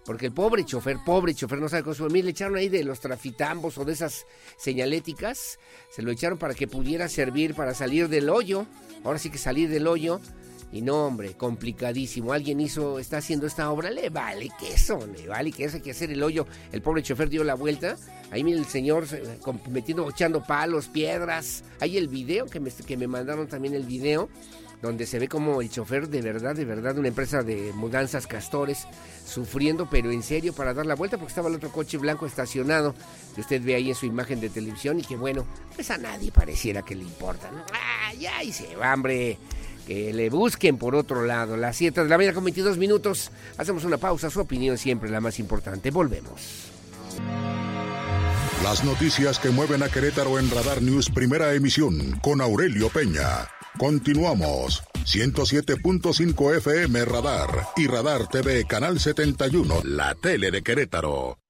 [0.04, 3.78] Porque el pobre chofer, pobre chofer, no sabe consumir, le echaron ahí de los trafitambos
[3.78, 4.26] o de esas
[4.58, 5.58] señaléticas,
[5.90, 8.66] se lo echaron para que pudiera servir para salir del hoyo,
[9.02, 10.20] ahora sí que salir del hoyo,
[10.72, 12.32] y no, hombre, complicadísimo.
[12.32, 16.10] Alguien hizo, está haciendo esta obra, le vale queso, le vale queso, hay que hacer
[16.10, 16.46] el hoyo.
[16.72, 17.96] El pobre chofer dio la vuelta.
[18.30, 19.06] Ahí mira el señor
[19.70, 21.62] metiendo, echando palos, piedras.
[21.80, 24.28] Hay el video que me, que me mandaron también el video
[24.84, 28.86] donde se ve como el chofer de verdad, de verdad, una empresa de mudanzas Castores,
[29.24, 32.94] sufriendo, pero en serio, para dar la vuelta, porque estaba el otro coche blanco estacionado,
[33.34, 36.30] que usted ve ahí en su imagen de televisión, y que bueno, pues a nadie
[36.30, 37.64] pareciera que le importa, ¿no?
[37.72, 39.38] ¡Ay, ay, se va, hombre!
[39.86, 43.30] Que le busquen por otro lado, las 7 de la mañana con 22 minutos.
[43.58, 45.90] Hacemos una pausa, su opinión siempre la más importante.
[45.90, 46.70] Volvemos.
[48.62, 53.46] Las noticias que mueven a Querétaro en Radar News, primera emisión, con Aurelio Peña.
[53.78, 54.82] Continuamos.
[55.04, 61.43] 107.5 FM Radar y Radar TV Canal 71, la tele de Querétaro.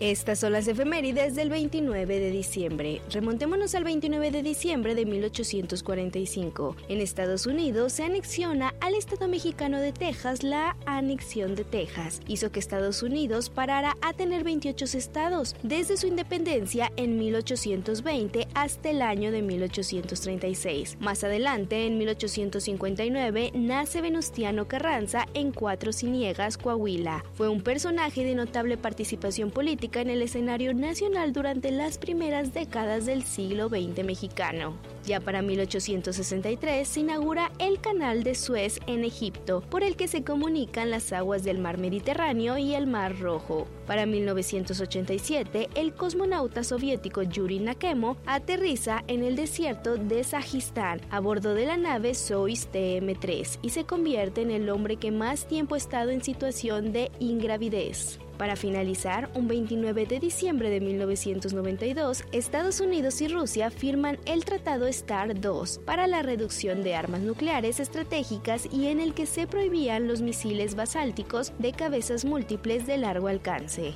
[0.00, 3.02] Estas son las efemérides del 29 de diciembre.
[3.10, 6.74] Remontémonos al 29 de diciembre de 1845.
[6.88, 12.22] En Estados Unidos se anexiona al Estado mexicano de Texas la anexión de Texas.
[12.26, 18.88] Hizo que Estados Unidos parara a tener 28 estados desde su independencia en 1820 hasta
[18.88, 20.96] el año de 1836.
[20.98, 27.22] Más adelante, en 1859, nace Venustiano Carranza en Cuatro Ciniegas, Coahuila.
[27.34, 33.06] Fue un personaje de notable participación política en el escenario nacional durante las primeras décadas
[33.06, 34.76] del siglo XX mexicano.
[35.04, 40.22] Ya para 1863 se inaugura el Canal de Suez en Egipto, por el que se
[40.22, 43.66] comunican las aguas del mar Mediterráneo y el mar Rojo.
[43.86, 51.54] Para 1987, el cosmonauta soviético Yuri Nakemo aterriza en el desierto de Sajistán a bordo
[51.54, 55.78] de la nave Soyuz TM-3 y se convierte en el hombre que más tiempo ha
[55.78, 58.20] estado en situación de ingravidez.
[58.40, 64.90] Para finalizar, un 29 de diciembre de 1992, Estados Unidos y Rusia firman el Tratado
[64.90, 70.08] STAR II para la reducción de armas nucleares estratégicas y en el que se prohibían
[70.08, 73.92] los misiles basálticos de cabezas múltiples de largo alcance.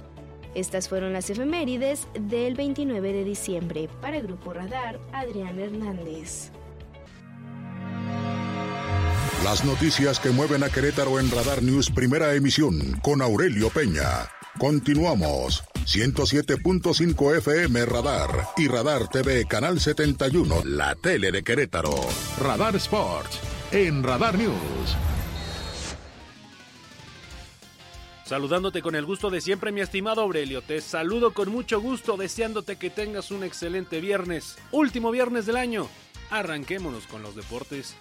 [0.54, 3.88] Estas fueron las efemérides del 29 de diciembre.
[4.02, 6.50] Para el Grupo Radar, Adrián Hernández.
[9.42, 14.33] Las noticias que mueven a Querétaro en Radar News Primera Emisión con Aurelio Peña.
[14.58, 15.64] Continuamos.
[15.84, 21.94] 107.5 FM Radar y Radar TV Canal 71, la tele de Querétaro.
[22.40, 23.40] Radar Sports
[23.72, 24.96] en Radar News.
[28.24, 30.62] Saludándote con el gusto de siempre, mi estimado Aurelio.
[30.62, 34.56] Te saludo con mucho gusto, deseándote que tengas un excelente viernes.
[34.70, 35.88] Último viernes del año.
[36.30, 37.96] Arranquémonos con los deportes.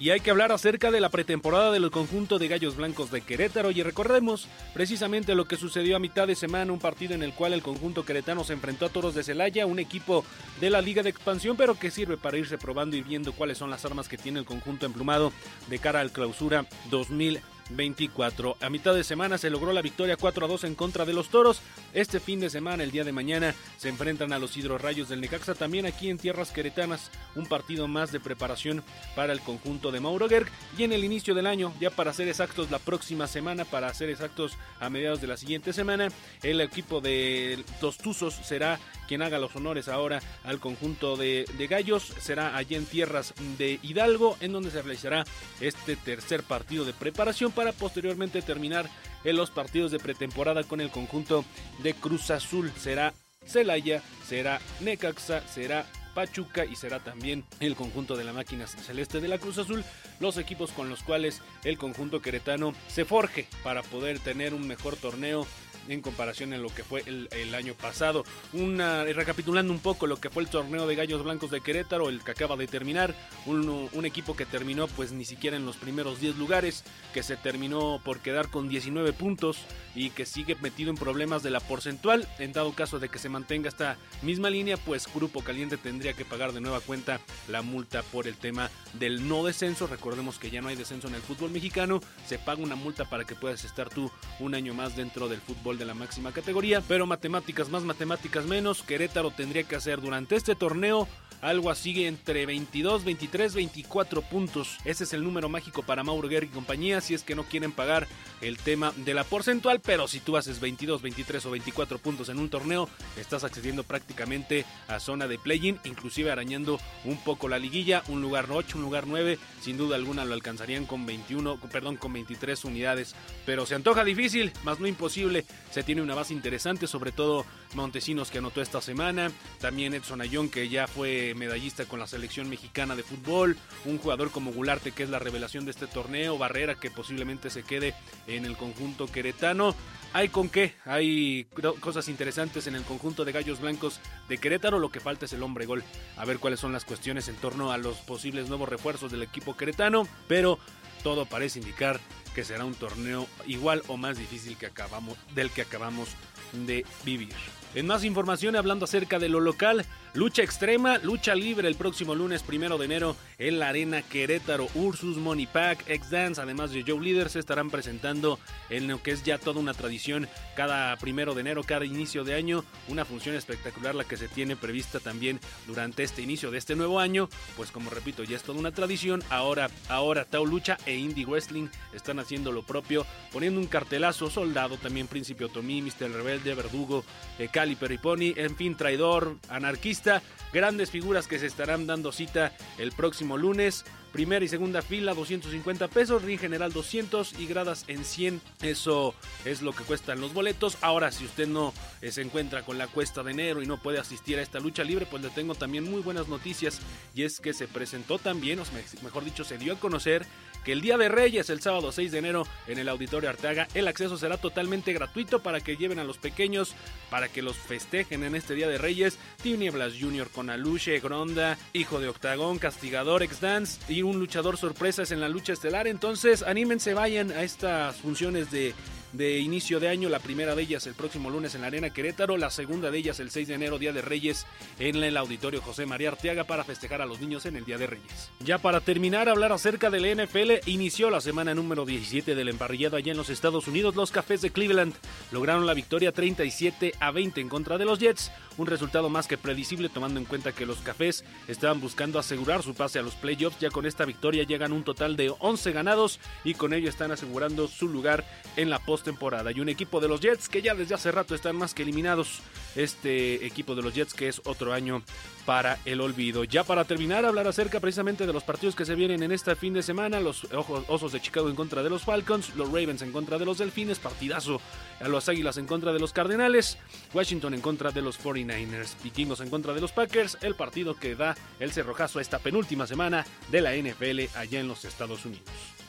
[0.00, 3.70] Y hay que hablar acerca de la pretemporada del conjunto de Gallos Blancos de Querétaro
[3.70, 7.52] y recordemos precisamente lo que sucedió a mitad de semana, un partido en el cual
[7.52, 10.24] el conjunto queretano se enfrentó a Toros de Celaya, un equipo
[10.60, 13.70] de la Liga de Expansión, pero que sirve para irse probando y viendo cuáles son
[13.70, 15.32] las armas que tiene el conjunto emplumado
[15.68, 17.53] de cara al clausura 2020.
[17.70, 18.56] 24.
[18.60, 21.28] A mitad de semana se logró la victoria 4 a 2 en contra de los
[21.28, 21.60] Toros.
[21.92, 25.54] Este fin de semana, el día de mañana, se enfrentan a los Hidrorrayos del Necaxa
[25.54, 27.10] también aquí en tierras queretanas.
[27.34, 28.82] Un partido más de preparación
[29.14, 30.48] para el conjunto de Mauro Gerg.
[30.78, 34.10] Y en el inicio del año, ya para ser exactos la próxima semana, para ser
[34.10, 36.08] exactos a mediados de la siguiente semana,
[36.42, 38.78] el equipo de Tostuzos será
[39.08, 42.12] quien haga los honores ahora al conjunto de, de, Gallos.
[42.20, 45.24] Será allí en tierras de Hidalgo, en donde se realizará
[45.60, 48.88] este tercer partido de preparación para posteriormente terminar
[49.24, 51.44] en los partidos de pretemporada con el conjunto
[51.82, 52.72] de Cruz Azul.
[52.78, 53.14] Será
[53.46, 59.28] Celaya, será Necaxa, será Pachuca y será también el conjunto de la máquina celeste de
[59.28, 59.84] la Cruz Azul,
[60.20, 64.96] los equipos con los cuales el conjunto queretano se forje para poder tener un mejor
[64.96, 65.46] torneo
[65.88, 68.24] en comparación en lo que fue el, año pasado.
[68.52, 72.22] Una, recapitulando un poco lo que fue el torneo de Gallos Blancos de Querétaro, el
[72.22, 73.14] que acaba de terminar,
[73.46, 77.36] un, un equipo que terminó pues ni siquiera en los primeros 10 lugares, que se
[77.36, 79.58] terminó por quedar con 19 puntos
[79.94, 82.26] y que sigue metido en problemas de la porcentual.
[82.38, 86.24] En dado caso de que se mantenga esta misma línea, pues Grupo Caliente tendría que
[86.24, 89.86] pagar de nueva cuenta la multa por el tema del no descenso.
[89.86, 93.24] Recordemos que ya no hay descenso en el fútbol mexicano, se paga una multa para
[93.24, 97.06] que puedas estar tú un año más dentro del fútbol de la máxima categoría, pero
[97.06, 101.08] matemáticas más, matemáticas menos, Querétaro tendría que hacer durante este torneo
[101.44, 104.78] algo así entre 22, 23, 24 puntos.
[104.84, 107.70] Ese es el número mágico para Mauro Guerra y compañía si es que no quieren
[107.70, 108.08] pagar
[108.40, 112.38] el tema de la porcentual, pero si tú haces 22, 23 o 24 puntos en
[112.38, 112.88] un torneo,
[113.18, 118.46] estás accediendo prácticamente a zona de play-in, inclusive arañando un poco la liguilla, un lugar
[118.50, 123.14] 8, un lugar 9, sin duda alguna lo alcanzarían con 21, perdón, con 23 unidades,
[123.44, 125.44] pero se antoja difícil, más no imposible.
[125.70, 127.44] Se tiene una base interesante, sobre todo
[127.74, 129.30] Montesinos que anotó esta semana,
[129.60, 134.30] también Edson Ayón que ya fue medallista con la selección mexicana de fútbol, un jugador
[134.30, 137.94] como Gularte que es la revelación de este torneo, Barrera que posiblemente se quede
[138.26, 139.74] en el conjunto queretano.
[140.12, 141.46] Hay con qué, hay
[141.80, 145.42] cosas interesantes en el conjunto de Gallos Blancos de Querétaro, lo que falta es el
[145.42, 145.82] hombre gol.
[146.16, 149.56] A ver cuáles son las cuestiones en torno a los posibles nuevos refuerzos del equipo
[149.56, 150.58] queretano, pero
[151.02, 152.00] todo parece indicar
[152.34, 156.08] que será un torneo igual o más difícil que acabamos, del que acabamos
[156.52, 157.34] de vivir.
[157.74, 159.84] En más información, hablando acerca de lo local,
[160.14, 164.68] lucha extrema, lucha libre el próximo lunes primero de enero en la Arena Querétaro.
[164.74, 168.38] Ursus, Money Pack, X Dance, además de Joe Leader, se estarán presentando
[168.70, 172.34] en lo que es ya toda una tradición cada primero de enero, cada inicio de
[172.34, 172.64] año.
[172.88, 177.00] Una función espectacular la que se tiene prevista también durante este inicio de este nuevo
[177.00, 177.28] año.
[177.56, 179.22] Pues como repito, ya es toda una tradición.
[179.30, 184.76] Ahora, ahora Tao Lucha e Indie Wrestling están haciendo lo propio, poniendo un cartelazo, soldado,
[184.76, 186.10] también Príncipe Otomí, Mr.
[186.10, 187.04] Rebelde, Verdugo,
[187.38, 190.03] eh, Cali Periponi, en fin, traidor, anarquista,
[190.52, 195.88] grandes figuras que se estarán dando cita el próximo lunes primera y segunda fila 250
[195.88, 198.40] pesos, ring general 200 y gradas en 100.
[198.62, 199.12] Eso
[199.44, 200.78] es lo que cuestan los boletos.
[200.82, 203.98] Ahora, si usted no eh, se encuentra con la cuesta de enero y no puede
[203.98, 206.80] asistir a esta lucha libre, pues le tengo también muy buenas noticias
[207.12, 208.64] y es que se presentó también, o
[209.02, 210.24] mejor dicho, se dio a conocer
[210.64, 213.86] que el Día de Reyes, el sábado 6 de enero, en el Auditorio Arteaga, el
[213.86, 216.74] acceso será totalmente gratuito para que lleven a los pequeños,
[217.10, 219.18] para que los festejen en este Día de Reyes.
[219.42, 220.28] Tinieblas Jr.
[220.30, 225.52] con Aluche, Gronda, Hijo de Octagón, Castigador, X-Dance y un luchador sorpresas en la lucha
[225.52, 225.86] estelar.
[225.86, 228.74] Entonces, anímense, vayan a estas funciones de
[229.14, 232.36] de inicio de año, la primera de ellas el próximo lunes en la Arena Querétaro,
[232.36, 234.46] la segunda de ellas el 6 de enero, Día de Reyes,
[234.78, 237.86] en el Auditorio José María Arteaga para festejar a los niños en el Día de
[237.86, 238.30] Reyes.
[238.40, 243.12] Ya para terminar, hablar acerca del NFL, inició la semana número 17 del emparrillado allá
[243.12, 243.94] en los Estados Unidos.
[243.94, 244.94] Los Cafés de Cleveland
[245.30, 249.38] lograron la victoria 37 a 20 en contra de los Jets, un resultado más que
[249.38, 253.58] predecible tomando en cuenta que los Cafés estaban buscando asegurar su pase a los playoffs.
[253.60, 257.68] Ya con esta victoria llegan un total de 11 ganados y con ello están asegurando
[257.68, 258.24] su lugar
[258.56, 259.52] en la post temporada.
[259.52, 262.40] Y un equipo de los Jets que ya desde hace rato están más que eliminados.
[262.76, 265.02] Este equipo de los Jets que es otro año
[265.44, 266.44] para el olvido.
[266.44, 269.74] Ya para terminar, hablar acerca precisamente de los partidos que se vienen en este fin
[269.74, 270.20] de semana.
[270.20, 270.46] Los
[270.88, 273.98] Osos de Chicago en contra de los Falcons, los Ravens en contra de los Delfines,
[273.98, 274.60] partidazo
[275.00, 276.78] a los Águilas en contra de los Cardenales,
[277.12, 281.14] Washington en contra de los 49ers, Vikingos en contra de los Packers, el partido que
[281.14, 285.83] da el cerrojazo a esta penúltima semana de la NFL allá en los Estados Unidos.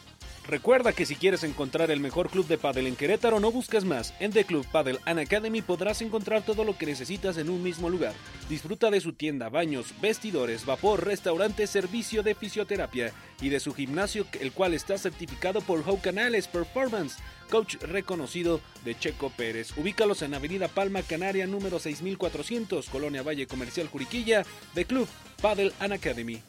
[0.48, 4.14] Recuerda que si quieres encontrar el mejor club de pádel en Querétaro, no busques más.
[4.20, 7.90] En The Club Paddle and Academy podrás encontrar todo lo que necesitas en un mismo
[7.90, 8.14] lugar.
[8.48, 13.12] Disfruta de su tienda, baños, vestidores, vapor, restaurante, servicio de fisioterapia
[13.42, 17.18] y de su gimnasio, el cual está certificado por How Canales Performance,
[17.50, 19.76] coach reconocido de Checo Pérez.
[19.78, 24.46] Ubícalos en Avenida Palma Canaria número 6400, Colonia Valle Comercial Juriquilla,
[24.76, 25.08] The Club
[25.42, 26.40] Paddle and Academy.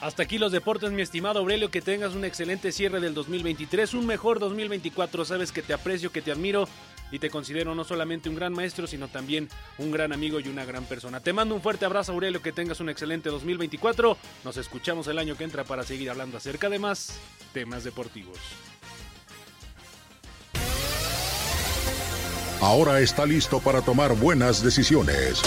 [0.00, 1.70] Hasta aquí los deportes, mi estimado Aurelio.
[1.70, 5.26] Que tengas un excelente cierre del 2023, un mejor 2024.
[5.26, 6.66] Sabes que te aprecio, que te admiro
[7.12, 10.64] y te considero no solamente un gran maestro, sino también un gran amigo y una
[10.64, 11.20] gran persona.
[11.20, 12.40] Te mando un fuerte abrazo, Aurelio.
[12.40, 14.16] Que tengas un excelente 2024.
[14.42, 17.18] Nos escuchamos el año que entra para seguir hablando acerca de más
[17.52, 18.38] temas deportivos.
[22.62, 25.42] Ahora está listo para tomar buenas decisiones.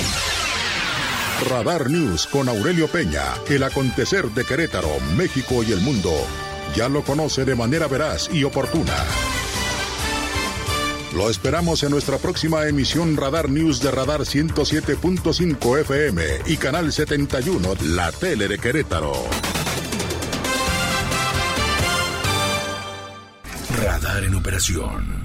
[1.44, 6.12] Radar News con Aurelio Peña, el acontecer de Querétaro, México y el mundo.
[6.76, 8.96] Ya lo conoce de manera veraz y oportuna.
[11.16, 17.76] Lo esperamos en nuestra próxima emisión Radar News de Radar 107.5 FM y Canal 71,
[17.90, 19.14] la tele de Querétaro.
[23.78, 25.23] Radar en operación.